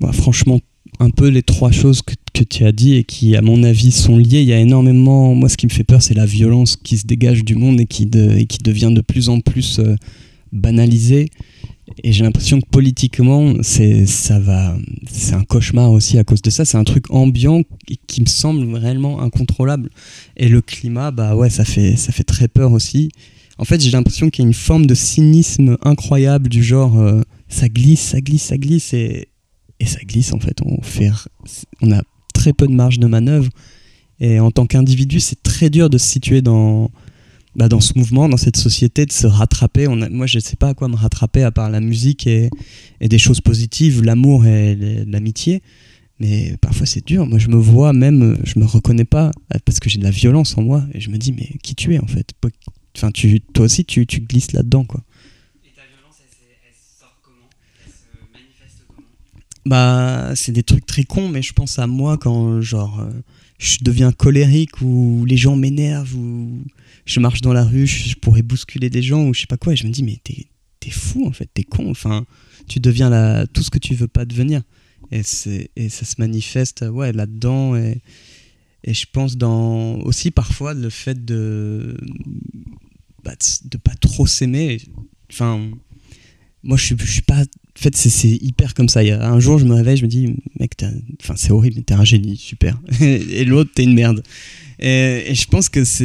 [0.00, 0.60] Bah, franchement,
[0.98, 3.92] un peu les trois choses que, que tu as dit et qui, à mon avis,
[3.92, 4.40] sont liées.
[4.42, 5.34] Il y a énormément.
[5.34, 7.86] Moi, ce qui me fait peur, c'est la violence qui se dégage du monde et
[7.86, 9.96] qui, de- et qui devient de plus en plus euh,
[10.52, 11.30] banalisée.
[12.02, 14.76] Et j'ai l'impression que politiquement, c'est ça va,
[15.10, 16.64] c'est un cauchemar aussi à cause de ça.
[16.64, 17.62] C'est un truc ambiant
[18.06, 19.90] qui- me semble réellement incontrôlable.
[20.36, 23.10] Et le climat, bah ouais, ça fait, ça fait très peur aussi.
[23.58, 27.20] En fait, j'ai l'impression qu'il y a une forme de cynisme incroyable du genre, euh,
[27.48, 29.28] ça glisse, ça glisse, ça glisse et,
[29.80, 30.58] et ça glisse en fait.
[30.64, 31.10] On fait,
[31.82, 33.50] on a très peu de marge de manœuvre.
[34.20, 36.90] Et en tant qu'individu, c'est très dur de se situer dans,
[37.56, 39.88] bah, dans ce mouvement, dans cette société, de se rattraper.
[39.88, 42.26] On a, moi, je ne sais pas à quoi me rattraper à part la musique
[42.26, 42.48] et,
[43.00, 45.62] et des choses positives, l'amour et l'amitié.
[46.20, 47.26] Mais parfois, c'est dur.
[47.26, 50.10] Moi, je me vois même, je me reconnais pas euh, parce que j'ai de la
[50.10, 50.84] violence en moi.
[50.92, 52.32] Et je me dis, mais qui tu es en fait?
[52.96, 55.02] Enfin, tu, toi aussi, tu, tu glisses là-dedans, quoi.
[55.64, 57.48] Et ta violence, elle, elle sort comment?
[57.86, 59.08] Elle se manifeste comment?
[59.64, 63.10] Bah, c'est des trucs très cons, mais je pense à moi quand, genre, euh,
[63.58, 66.62] je deviens colérique ou les gens m'énervent ou
[67.06, 69.72] je marche dans la rue, je, pourrais bousculer des gens ou je sais pas quoi,
[69.72, 72.26] et je me dis, mais t'es, fou en fait, t'es con, enfin,
[72.68, 74.62] tu deviens la, tout ce que tu veux pas devenir.
[75.12, 78.00] Et, c'est, et ça se manifeste, ouais, là-dedans, et,
[78.84, 81.96] et je pense dans, aussi parfois le fait de,
[83.24, 83.34] bah,
[83.64, 84.80] de- pas trop s'aimer,
[85.30, 85.68] enfin,
[86.62, 87.44] moi je suis, je suis pas
[87.80, 89.02] en fait, c'est- hyper comme ça.
[89.02, 90.72] Il y a un jour, je me réveille, je me dis, mec,
[91.22, 92.78] enfin, c'est horrible, mais t'es un génie, super.
[93.00, 94.22] et l'autre, t'es une merde.
[94.82, 96.04] Et, et je pense que ce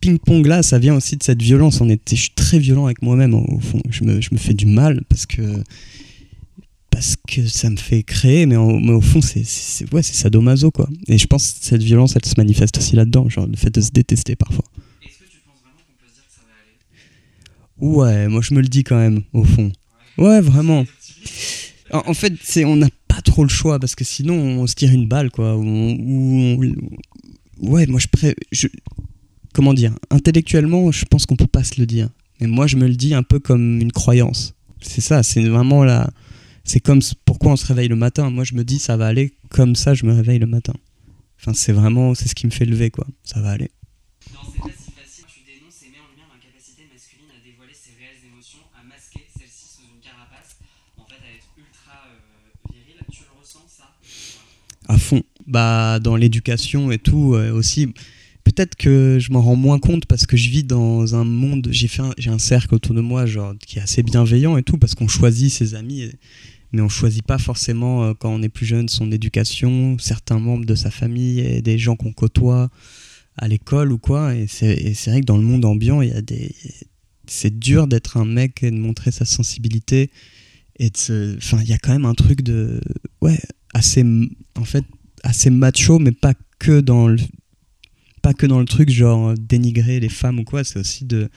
[0.00, 1.80] ping-pong-là, ça vient aussi de cette violence.
[1.80, 3.80] On était, je suis très violent avec moi-même, au au fond.
[3.88, 5.42] Je me, je me fais du mal parce que,
[6.90, 10.88] parce que ça me fait créer, mais, en- mais au fond, c'est ouais, sadomaso, quoi.
[11.06, 13.80] Et je pense que cette violence, elle se manifeste aussi là-dedans, genre le fait de
[13.80, 14.64] se détester parfois.
[15.04, 17.94] Est-ce que tu penses vraiment qu'on peut se dire que ça va aller?
[18.24, 19.70] Ouais, moi je me le dis quand même, au fond.
[20.16, 20.84] Ouais, vraiment.
[21.92, 24.90] En, fait, c'est on n'a pas trop le choix parce que sinon on se tire
[24.92, 25.56] une balle, quoi.
[25.56, 26.74] Ou on- ou on-
[27.60, 28.34] ouais, moi je, pré...
[28.52, 28.68] je.
[29.54, 32.08] Comment dire Intellectuellement, je pense qu'on peut pas se le dire.
[32.40, 34.54] Mais moi je me le dis un peu comme une croyance.
[34.80, 36.10] C'est ça, c'est vraiment la.
[36.64, 38.30] C'est comme pourquoi on se réveille le matin.
[38.30, 40.74] Moi je me dis ça va aller comme ça, je me réveille le matin.
[41.40, 42.14] Enfin, c'est vraiment.
[42.14, 43.06] C'est ce qui me fait lever, quoi.
[43.24, 43.70] Ça va aller.
[44.32, 47.74] Dans C'est pas si facile, tu dénonces et mets en lumière l'incapacité masculine à dévoiler
[47.74, 50.58] ses réelles émotions, à masquer celles-ci sous une carapace,
[50.98, 52.18] en fait à être ultra euh,
[54.88, 55.22] À fond.
[55.48, 57.88] Bah, dans l'éducation et tout euh, aussi.
[58.44, 61.68] Peut-être que je m'en rends moins compte parce que je vis dans un monde.
[61.70, 64.76] J'ai fait, j'ai un cercle autour de moi, genre qui est assez bienveillant et tout,
[64.76, 66.10] parce qu'on choisit ses amis,
[66.72, 70.66] mais on choisit pas forcément euh, quand on est plus jeune son éducation, certains membres
[70.66, 72.68] de sa famille et des gens qu'on côtoie
[73.38, 74.34] à l'école ou quoi.
[74.34, 76.54] Et c'est, vrai que dans le monde ambiant, il y a des,
[77.26, 80.10] c'est dur d'être un mec et de montrer sa sensibilité
[80.78, 80.90] et
[81.38, 82.80] enfin, il y a quand même un truc de,
[83.20, 83.38] ouais,
[83.74, 84.04] assez,
[84.56, 84.84] en fait,
[85.22, 87.18] assez macho, mais pas que dans le,
[88.22, 90.64] pas que dans le truc genre dénigrer les femmes ou quoi.
[90.64, 91.28] C'est aussi de,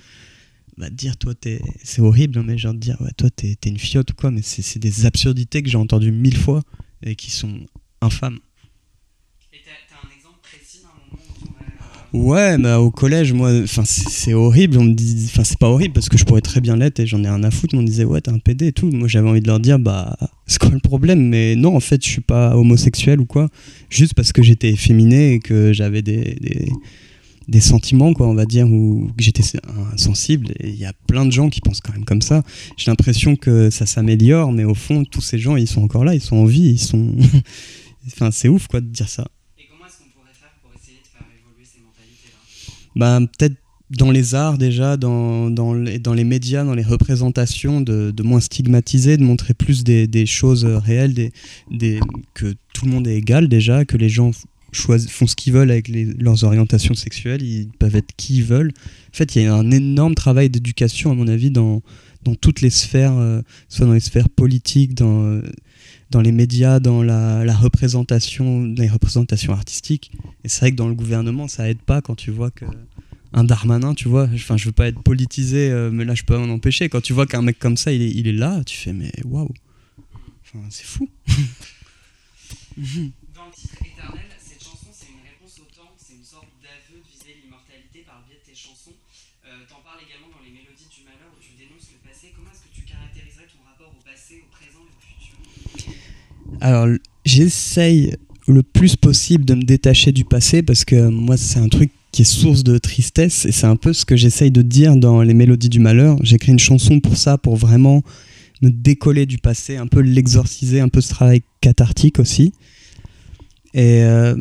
[0.78, 4.12] bah, dire toi t'es, c'est horrible, hein, mais genre de dire toi t'es, une fiotte
[4.12, 4.32] ou quoi.
[4.32, 6.62] Mais c'est des absurdités que j'ai entendues mille fois
[7.04, 7.66] et qui sont
[8.02, 8.40] infâmes.
[9.54, 11.66] Et t'as un exemple précis d'un moment où t'aurais.
[12.14, 13.52] Ouais, bah au collège, moi,
[13.86, 14.78] c'est horrible.
[15.26, 17.44] Enfin c'est pas horrible parce que je pourrais très bien l'être et j'en ai rien
[17.44, 17.74] à foutre.
[17.74, 18.90] Mais on me disait ouais t'es un PD et tout.
[18.92, 21.26] Moi j'avais envie de leur dire bah c'est quoi le problème?
[21.30, 23.48] Mais non en fait je suis pas homosexuel ou quoi.
[23.90, 26.38] Juste parce que j'étais efféminé et que j'avais des,
[27.48, 29.44] des sentiments quoi on va dire ou que j'étais
[29.96, 30.50] sensible.
[30.60, 32.44] Et il y a plein de gens qui pensent quand même comme ça.
[32.78, 36.14] J'ai l'impression que ça s'améliore, mais au fond tous ces gens ils sont encore là,
[36.14, 37.16] ils sont en vie, ils sont.
[38.08, 39.28] Enfin c'est ouf quoi de dire ça.
[39.60, 42.40] Et comment est-ce qu'on pourrait faire pour essayer de faire évoluer ces mentalités-là
[42.96, 43.56] bah, peut-être
[43.92, 48.40] dans les arts déjà, dans, dans, les, dans les médias, dans les représentations, de, moins
[48.40, 51.32] stigmatiser, de montrer plus des, choses euh, réelles, des,
[51.70, 52.00] des,
[52.34, 54.32] que tout le monde est égal déjà, que les gens
[54.74, 58.72] font ce qu'ils veulent avec leurs orientations sexuelles, ils peuvent être qui ils veulent.
[59.14, 61.82] En fait, il y a un énorme travail d'éducation, à mon avis, dans,
[62.24, 65.42] dans toutes les sphères, euh, soit dans les sphères politiques, dans, euh,
[66.12, 70.12] dans les médias, dans la, représentation, les représentations artistiques.
[70.44, 72.66] Et c'est vrai que dans le gouvernement, ça aide pas quand tu vois que
[73.34, 76.38] un Darmanin, tu vois, enfin je veux pas être politisé, euh, mais là je peux
[76.38, 76.90] m'en empêcher.
[76.90, 79.12] Quand tu vois qu'un mec comme ça, il est, il est là, tu fais mais
[79.24, 79.54] waouh,
[80.44, 81.08] enfin c'est fou.
[87.72, 88.96] viser l'immortalité par le biais de tes chansons.
[89.46, 92.32] Euh, T'en parles également dans les mélodies du malheur où tu dénonces le passé.
[92.36, 95.36] Comment est-ce que tu caractériserais ton rapport au passé, au présent et au futur?
[96.62, 96.88] Alors
[97.26, 98.16] j'essaye
[98.48, 101.92] le plus possible de me détacher du passé parce que euh, moi c'est un truc
[102.12, 105.22] qui est source de tristesse et c'est un peu ce que j'essaye de dire dans
[105.22, 106.18] les mélodies du malheur.
[106.24, 108.04] J'écris une chanson pour ça, pour vraiment
[108.62, 112.54] me décoller du passé, un peu l'exorciser, un peu ce travail cathartique aussi.
[113.74, 114.36] Et euh,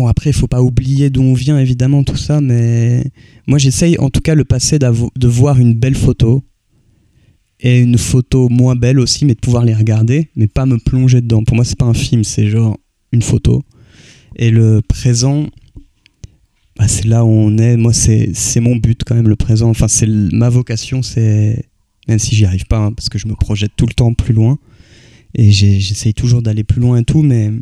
[0.00, 3.04] bon après il faut pas oublier d'où on vient évidemment tout ça, mais
[3.46, 6.42] moi j'essaye en tout cas le passé de voir une belle photo
[7.62, 11.20] et une photo moins belle aussi, mais de pouvoir les regarder, mais pas me plonger
[11.20, 11.44] dedans.
[11.44, 12.78] Pour moi, c'est pas un film, c'est genre
[13.12, 13.62] une photo.
[14.36, 15.46] Et le présent,
[16.78, 17.76] bah, c'est là où on est.
[17.76, 19.68] Moi, c'est mon but quand même, le présent.
[19.68, 21.66] Enfin, c'est ma vocation, c'est.
[22.08, 24.32] Même si j'y arrive pas, hein, parce que je me projette tout le temps plus
[24.32, 24.58] loin.
[25.34, 27.52] Et j'essaye toujours d'aller plus loin et tout, mais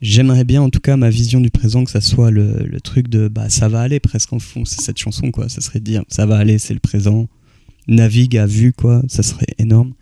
[0.00, 3.28] j'aimerais bien, en tout cas, ma vision du présent, que ça soit le, truc de
[3.28, 4.64] bah, ça va aller presque en fond.
[4.64, 5.48] C'est cette chanson, quoi.
[5.48, 7.28] Ça serait de dire ça va aller, c'est le présent
[7.86, 9.94] navigue à vue, quoi, ça serait énorme.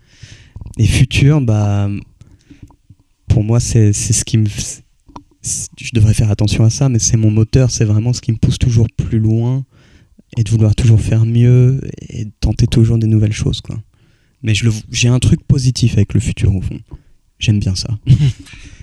[0.77, 1.89] Et futur, bah,
[3.27, 4.47] pour moi, c'est ce qui me.
[5.79, 8.37] Je devrais faire attention à ça, mais c'est mon moteur, c'est vraiment ce qui me
[8.37, 9.63] pousse toujours plus loin
[10.35, 11.79] et de vouloir toujours faire mieux
[12.09, 13.81] et de tenter toujours des nouvelles choses, quoi.
[14.43, 14.53] Mais
[14.91, 16.79] j'ai un truc positif avec le futur, au fond.
[17.39, 17.97] J'aime bien ça.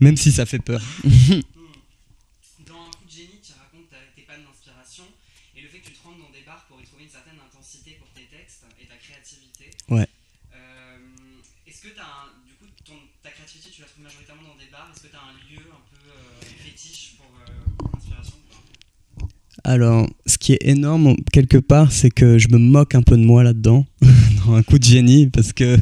[0.00, 0.80] Même si ça fait peur.
[1.04, 5.04] Dans un coup de génie, tu racontes ta- tes pannes d'inspiration
[5.56, 7.38] et le fait que tu te rendes dans des bars pour y trouver une certaine
[7.40, 9.70] intensité pour tes textes et ta créativité.
[9.88, 10.06] Ouais.
[10.54, 10.98] Euh,
[11.66, 14.70] Est-ce que t'as un, du coup, ton, ta créativité, tu la trouves majoritairement dans des
[14.70, 14.90] bars?
[14.94, 18.36] Est-ce que tu as un lieu un peu euh, fétiche pour, euh, pour l'inspiration
[19.64, 23.24] Alors, ce qui est énorme quelque part, c'est que je me moque un peu de
[23.24, 24.08] moi là-dedans, dans
[24.54, 25.76] un coup de génie, parce que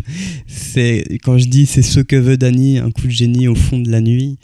[0.46, 3.78] c'est quand je dis c'est ce que veut Dany, un coup de génie au fond
[3.78, 4.38] de la nuit,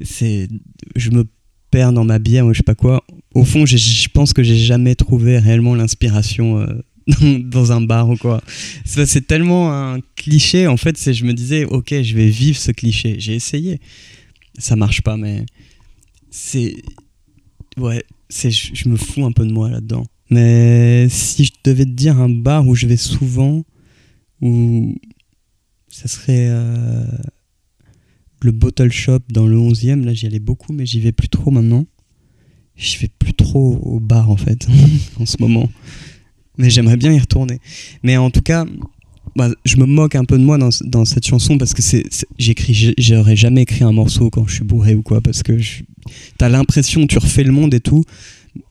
[0.00, 0.48] c'est
[0.96, 1.24] je me
[1.70, 3.04] perds dans ma bière ou je sais pas quoi.
[3.34, 6.82] Au fond, je pense que j'ai jamais trouvé réellement l'inspiration euh,
[7.44, 8.42] dans un bar ou quoi.
[8.84, 10.66] Ça, C'est tellement un cliché.
[10.66, 13.16] En fait, c'est je me disais ok, je vais vivre ce cliché.
[13.18, 13.80] J'ai essayé,
[14.58, 15.46] ça marche pas, mais
[16.30, 16.76] c'est
[17.76, 20.06] ouais c'est je, je me fous un peu de moi là-dedans.
[20.30, 23.64] Mais si je devais te dire un bar où je vais souvent,
[24.40, 24.94] où
[25.88, 27.04] ça serait euh,
[28.40, 31.50] le Bottle Shop dans le 11e, là j'y allais beaucoup, mais j'y vais plus trop
[31.50, 31.84] maintenant.
[32.76, 34.66] Je vais plus trop au bar en fait,
[35.20, 35.68] en ce moment.
[36.56, 37.58] Mais j'aimerais bien y retourner.
[38.02, 38.64] Mais en tout cas,
[39.36, 41.82] bah, je me moque un peu de moi dans, cette chanson parce que
[42.38, 45.52] j'écris, j'aurais jamais écrit un morceau quand je suis bourré ou quoi, parce que
[46.38, 48.04] t'as l'impression, tu refais le monde et tout,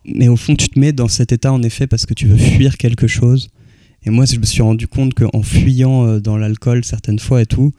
[0.05, 2.37] mais au fond, tu te mets dans cet état en effet parce que tu veux
[2.37, 3.49] fuir quelque chose.
[4.05, 7.45] Et moi, je me suis rendu compte qu'en fuyant euh, dans l'alcool certaines fois et
[7.45, 7.73] tout,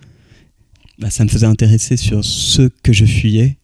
[0.99, 3.57] bah, ça me faisait intéresser sur ce que je fuyais.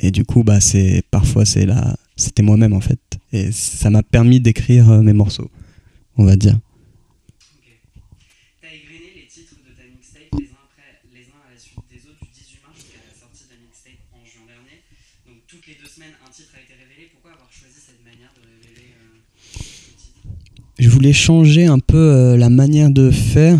[0.00, 1.66] Et du coup, bah, c'est parfois c'est
[2.16, 2.98] c'était moi-même en fait.
[3.32, 5.50] Et ça m'a permis d'écrire euh, mes morceaux,
[6.16, 6.58] on va dire.
[8.60, 11.78] T'as égrené les titres de ta mixtape les uns après les uns à la suite
[11.90, 14.82] des autres du 18 mars jusqu'à la sortie de la mixtape en juin dernier.
[15.26, 17.10] Donc toutes les deux semaines un titre a été révélé.
[17.14, 20.26] Pourquoi avoir choisi cette manière de révéler euh, le titre
[20.78, 23.58] Je voulais changer un peu euh, la manière de faire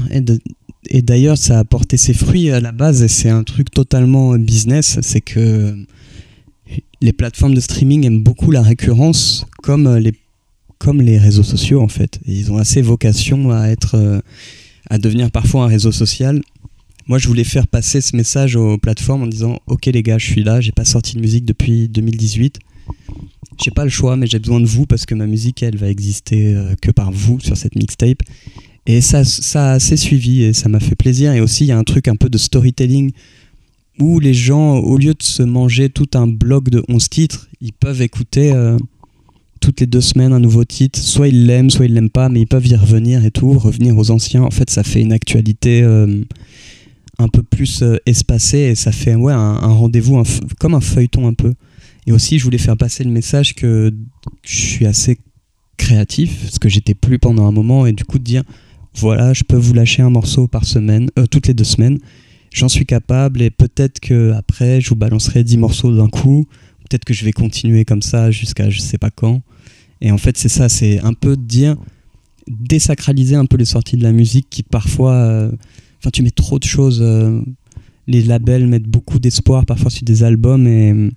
[0.90, 4.36] et d'ailleurs ça a porté ses fruits à la base et c'est un truc totalement
[4.36, 5.76] business, c'est que
[7.00, 10.12] les plateformes de streaming aiment beaucoup la récurrence comme euh, les
[10.78, 12.20] comme les réseaux sociaux en fait.
[12.24, 14.20] Ils ont assez vocation à être euh,
[14.90, 16.40] à devenir parfois un réseau social.
[17.08, 20.26] Moi, je voulais faire passer ce message aux plateformes en disant OK les gars, je
[20.26, 22.58] suis là, j'ai pas sorti de musique depuis 2018.
[23.62, 25.88] J'ai pas le choix, mais j'ai besoin de vous parce que ma musique, elle, va
[25.88, 28.22] exister euh, que par vous sur cette mixtape.
[28.86, 31.32] Et ça, ça assez suivi et ça m'a fait plaisir.
[31.32, 33.10] Et aussi, il y a un truc un peu de storytelling
[33.98, 37.72] où les gens, au lieu de se manger tout un bloc de 11 titres, ils
[37.72, 38.78] peuvent écouter euh,
[39.60, 40.98] toutes les deux semaines un nouveau titre.
[40.98, 43.98] Soit ils l'aiment, soit ils l'aiment pas, mais ils peuvent y revenir et tout, revenir
[43.98, 44.42] aux anciens.
[44.42, 46.22] En fait, ça fait une actualité euh,
[47.18, 50.22] un peu plus espacée et ça fait ouais, un, rendez-vous,
[50.60, 51.54] comme un feuilleton un peu.
[52.08, 53.92] Et aussi, je voulais faire passer le message que
[54.42, 55.18] je suis assez
[55.76, 58.44] créatif, parce que j'étais plus pendant un moment, et du coup de dire,
[58.94, 61.98] voilà, je peux vous lâcher un morceau par semaine, euh, toutes les deux semaines,
[62.50, 66.46] j'en suis capable, et peut-être que après, je vous balancerai 10 morceaux d'un coup,
[66.88, 69.42] peut-être que je vais continuer comme ça jusqu'à je sais pas quand.
[70.00, 71.76] Et en fait, c'est ça, c'est un peu de dire,
[72.46, 75.52] désacraliser un peu les sorties de la musique qui parfois, euh,
[75.98, 77.02] enfin, tu mets trop de choses.
[77.02, 77.42] euh,
[78.06, 81.10] les labels mettent beaucoup d'espoir parfois sur des albums et,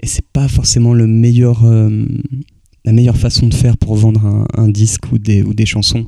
[0.00, 2.04] et c'est pas forcément le meilleur, euh,
[2.84, 6.06] la meilleure façon de faire pour vendre un, un disque ou des, ou des chansons.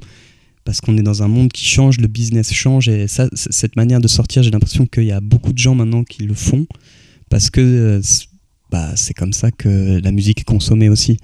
[0.65, 4.01] Parce qu'on est dans un monde qui change, le business change et ça, cette manière
[4.01, 6.67] de sortir, j'ai l'impression qu'il y a beaucoup de gens maintenant qui le font
[7.31, 8.27] parce que euh, c'est-
[8.71, 11.17] bah, c'est comme ça que la musique est consommée aussi.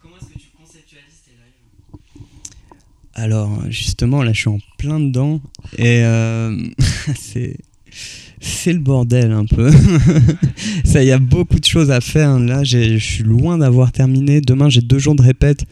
[0.00, 2.24] Comment est-ce que tu conceptualises tes lives?
[3.12, 5.40] Alors justement, là je suis en plein dedans
[5.76, 6.56] et euh,
[7.18, 7.58] c'est
[8.40, 9.70] c'est le bordel un peu.
[10.84, 12.38] Ça, il y a beaucoup de choses à faire.
[12.38, 14.40] Là, je suis loin d'avoir terminé.
[14.40, 15.64] Demain, j'ai deux jours de répète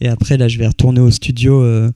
[0.00, 1.62] et après là, je vais retourner au studio.
[1.62, 1.90] euh,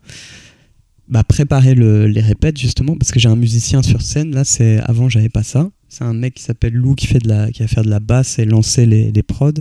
[1.08, 4.34] bah, préparer le- les répètes justement parce que j'ai un musicien sur scène.
[4.34, 5.70] Là, c'est avant j'avais pas ça.
[5.88, 7.98] C'est un mec qui s'appelle Lou qui fait de la qui va faire de la
[8.00, 9.52] basse et lancer les, les prods.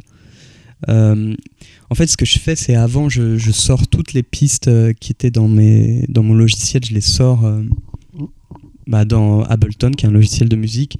[0.90, 1.34] Euh,
[1.90, 4.92] en fait, ce que je fais, c'est avant, je, je sors toutes les pistes euh,
[4.92, 7.46] qui étaient dans, mes, dans mon logiciel, je les sors
[8.88, 10.98] bah, dans Ableton, qui est un logiciel de musique,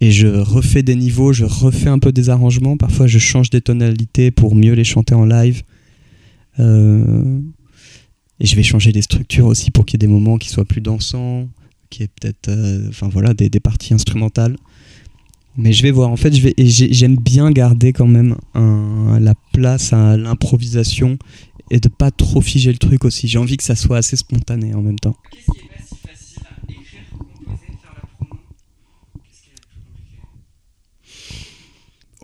[0.00, 2.76] et je refais des niveaux, je refais un peu des arrangements.
[2.76, 5.62] Parfois, je change des tonalités pour mieux les chanter en live.
[6.58, 7.38] Euh,
[8.40, 10.64] et je vais changer les structures aussi pour qu'il y ait des moments qui soient
[10.64, 11.48] plus dansants,
[11.90, 14.56] qui est peut-être, euh, voilà, des, des parties instrumentales.
[15.58, 16.10] Mais je vais voir.
[16.10, 21.16] En fait, j'aime bien garder quand même un- la place à l'improvisation
[21.70, 23.26] et de pas trop figer le truc aussi.
[23.26, 26.70] J'ai envie que ça soit assez spontané en même temps est pas si facile à
[26.70, 28.40] écrire, composer, faire la promo
[29.24, 30.20] Qu'est-ce qui est le plus compliqué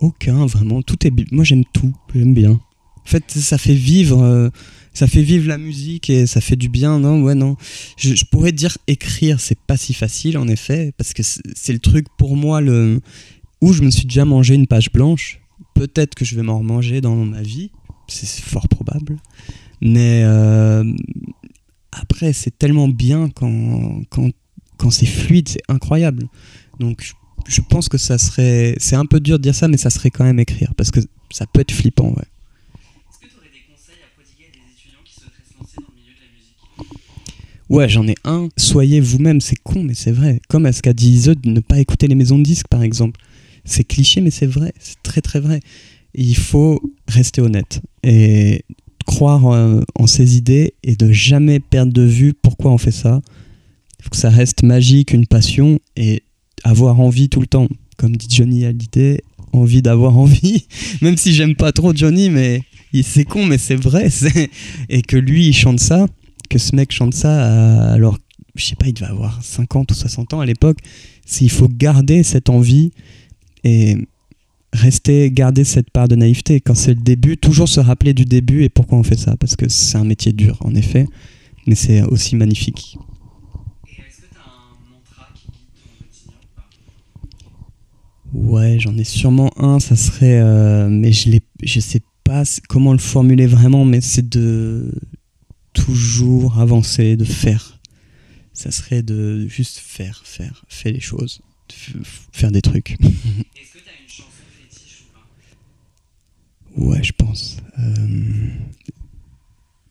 [0.03, 0.81] Aucun, vraiment.
[0.81, 1.31] Tout est.
[1.31, 1.93] Moi, j'aime tout.
[2.13, 2.51] J'aime bien.
[2.51, 4.21] En fait, ça fait vivre.
[4.21, 4.49] euh,
[4.93, 6.99] ça fait vivre la musique et ça fait du bien.
[6.99, 7.55] Non, ouais, non.
[7.95, 12.05] Je, pourrais dire écrire, c'est pas si facile en effet, parce que c'est le truc
[12.17, 12.99] pour moi le
[13.61, 15.39] où je me suis déjà mangé une page blanche.
[15.73, 17.71] Peut-être que je vais m'en remanger dans ma vie.
[18.09, 19.21] C'est fort probable.
[19.79, 20.83] Mais euh,
[21.93, 24.29] après, c'est tellement bien quand, quand,
[24.75, 26.27] quand c'est fluide, c'est incroyable.
[26.79, 27.13] Donc, je,
[27.47, 28.75] je pense que ça serait.
[28.77, 30.73] C'est un peu dur de dire ça, mais ça serait quand même écrire.
[30.75, 30.99] Parce que
[31.31, 32.13] ça peut être flippant, ouais.
[32.13, 35.75] Est-ce que tu aurais des conseils à prodiguer à des étudiants qui souhaiteraient se lancer
[35.77, 37.69] dans le milieu de la musique?
[37.69, 38.49] Ouais, j'en ai un.
[38.57, 40.41] Soyez vous-même, c'est con, mais c'est vrai.
[40.49, 42.83] Comme à ce qu'a dit Ise de ne pas écouter les maisons de disques, par
[42.83, 43.19] exemple.
[43.65, 44.73] C'est cliché, mais c'est vrai.
[44.79, 45.59] C'est très, très vrai.
[46.13, 48.65] Il faut rester honnête et
[49.05, 53.21] croire euh, en ses idées et de jamais perdre de vue pourquoi on fait ça.
[53.99, 56.23] Il faut que ça reste magique, une passion et
[56.63, 57.67] avoir envie tout le temps.
[57.97, 60.65] Comme dit Johnny Hallyday, envie d'avoir envie.
[61.01, 62.61] Même si j'aime pas trop Johnny, mais
[63.03, 64.09] c'est con, mais c'est vrai.
[64.89, 66.07] Et que lui, il chante ça
[66.53, 68.17] que ce mec chante ça euh, alors
[68.55, 70.77] je sais pas il devait avoir 50 ou 60 ans à l'époque
[71.41, 72.91] il faut garder cette envie
[73.63, 73.97] et
[74.71, 78.63] rester garder cette part de naïveté quand c'est le début toujours se rappeler du début
[78.63, 81.07] et pourquoi on fait ça parce que c'est un métier dur en effet
[81.65, 82.97] mais c'est aussi magnifique
[83.87, 86.69] Et est-ce que tu as un mantra qui guide ton quotidien ou pas
[88.33, 92.91] Ouais, j'en ai sûrement un, ça serait, euh, mais je l'ai, je sais pas comment
[92.91, 94.91] le formuler vraiment, mais c'est de
[95.73, 97.79] toujours avancer, de faire.
[98.53, 101.41] Ça serait de juste faire, faire, faire les choses.
[102.31, 102.91] faire des trucs.
[103.01, 104.29] Est-ce que tu as une chanson
[104.59, 105.03] fétiche
[106.75, 106.85] ou pas?
[106.89, 107.57] Ouais, je pense.
[107.79, 108.47] Euh,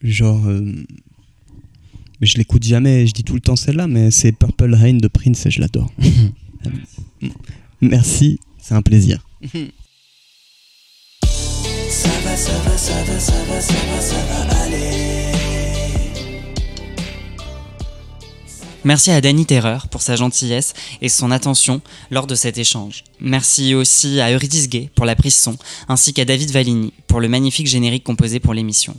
[0.03, 0.47] genre.
[0.47, 0.85] euh,
[2.21, 5.45] je l'écoute jamais, je dis tout le temps celle-là, mais c'est Purple Rain de Prince
[5.47, 5.93] et je l'adore.
[7.83, 9.19] Merci, c'est un plaisir.
[18.85, 21.81] Merci à Danny Terreur pour sa gentillesse et son attention
[22.13, 23.03] lors de cet échange.
[23.19, 25.57] Merci aussi à Eurydice Gay pour la prise son,
[25.89, 28.95] ainsi qu'à David Valigny pour le magnifique générique composé pour l'émission.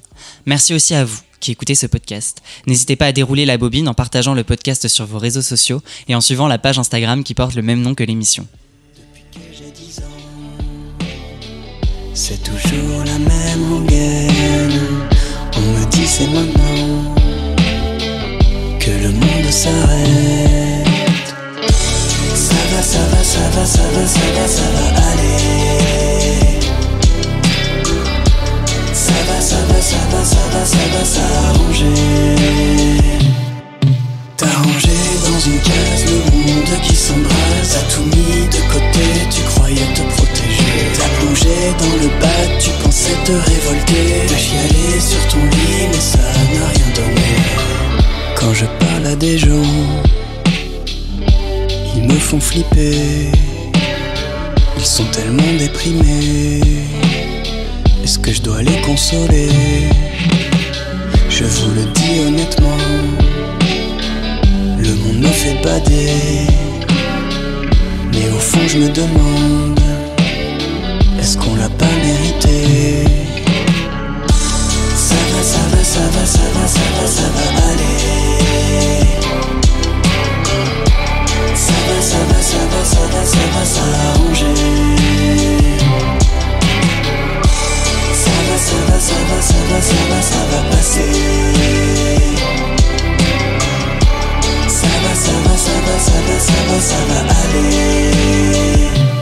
[0.46, 2.42] Merci aussi à vous qui écoutez ce podcast.
[2.68, 6.16] N'hésitez pas à dérouler la bobine en partageant le podcast sur vos réseaux sociaux et
[6.16, 8.46] en suivant la page Instagram qui porte le même nom que l'émission.
[12.16, 14.80] C'est toujours la même rengaine.
[15.58, 17.16] On me dit c'est maintenant
[18.80, 20.86] que le monde s'arrête.
[22.36, 26.60] Ça va, ça va, ça va, ça va, ça va, ça va aller.
[28.94, 31.96] Ça va, ça va, ça va, ça va, ça va s'arranger.
[34.38, 39.42] T'as rangé dans une case le monde qui s'embrase T'as tout mis de côté, tu
[39.44, 40.43] croyais te protéger
[40.96, 44.26] T'as plongé dans le bas, tu pensais te révolter.
[44.28, 47.32] T'as chialé sur ton lit, mais ça n'a rien donné.
[48.36, 49.74] Quand je parle à des gens,
[51.96, 53.32] ils me font flipper.
[54.78, 56.62] Ils sont tellement déprimés.
[58.04, 59.50] Est-ce que je dois les consoler?
[61.30, 62.78] Je vous le dis honnêtement
[64.78, 66.48] le monde me fait bader.
[68.12, 69.80] Mais au fond je me demande
[71.24, 73.06] Est-ce qu'on l'a pas mérité
[74.94, 79.08] Ça va, ça va, ça va, ça va, ça va, ça va aller
[81.56, 84.54] Ça va, ça va, ça va, ça va, ça va s'arranger
[88.14, 91.12] Ça va, ça va, ça va, ça va, ça va, ça va passer
[94.68, 99.13] ça va, ça va, ça va, ça va, ça va, ça va aller.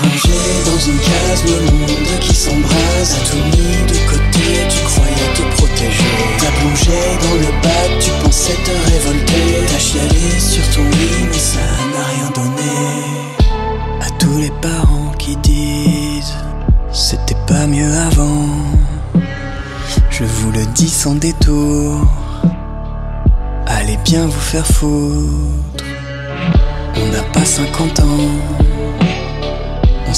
[0.00, 0.28] T'as rangé
[0.64, 3.16] dans une case le monde qui s'embrase.
[3.16, 6.04] T'as tout mis de côté, tu croyais te protéger.
[6.38, 9.66] T'as plongé dans le bas, tu pensais te révolter.
[9.66, 11.58] T'as chialé sur ton lit, mais ça
[11.92, 12.76] n'a rien donné.
[14.00, 16.34] À tous les parents qui disent
[16.92, 18.46] c'était pas mieux avant.
[20.10, 22.06] Je vous le dis sans détour.
[23.66, 25.84] Allez bien vous faire foutre.
[26.96, 29.07] On n'a pas 50 ans.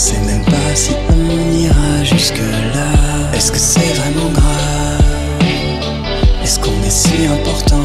[0.00, 2.86] Sait même pas si on ira jusque-là.
[3.34, 5.02] Est-ce que c'est vraiment grave?
[6.42, 7.84] Est-ce qu'on est si important?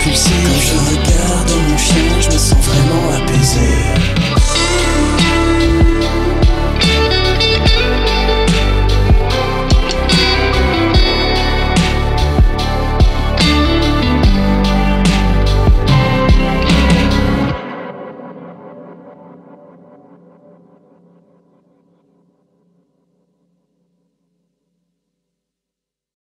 [0.00, 0.39] impulsif.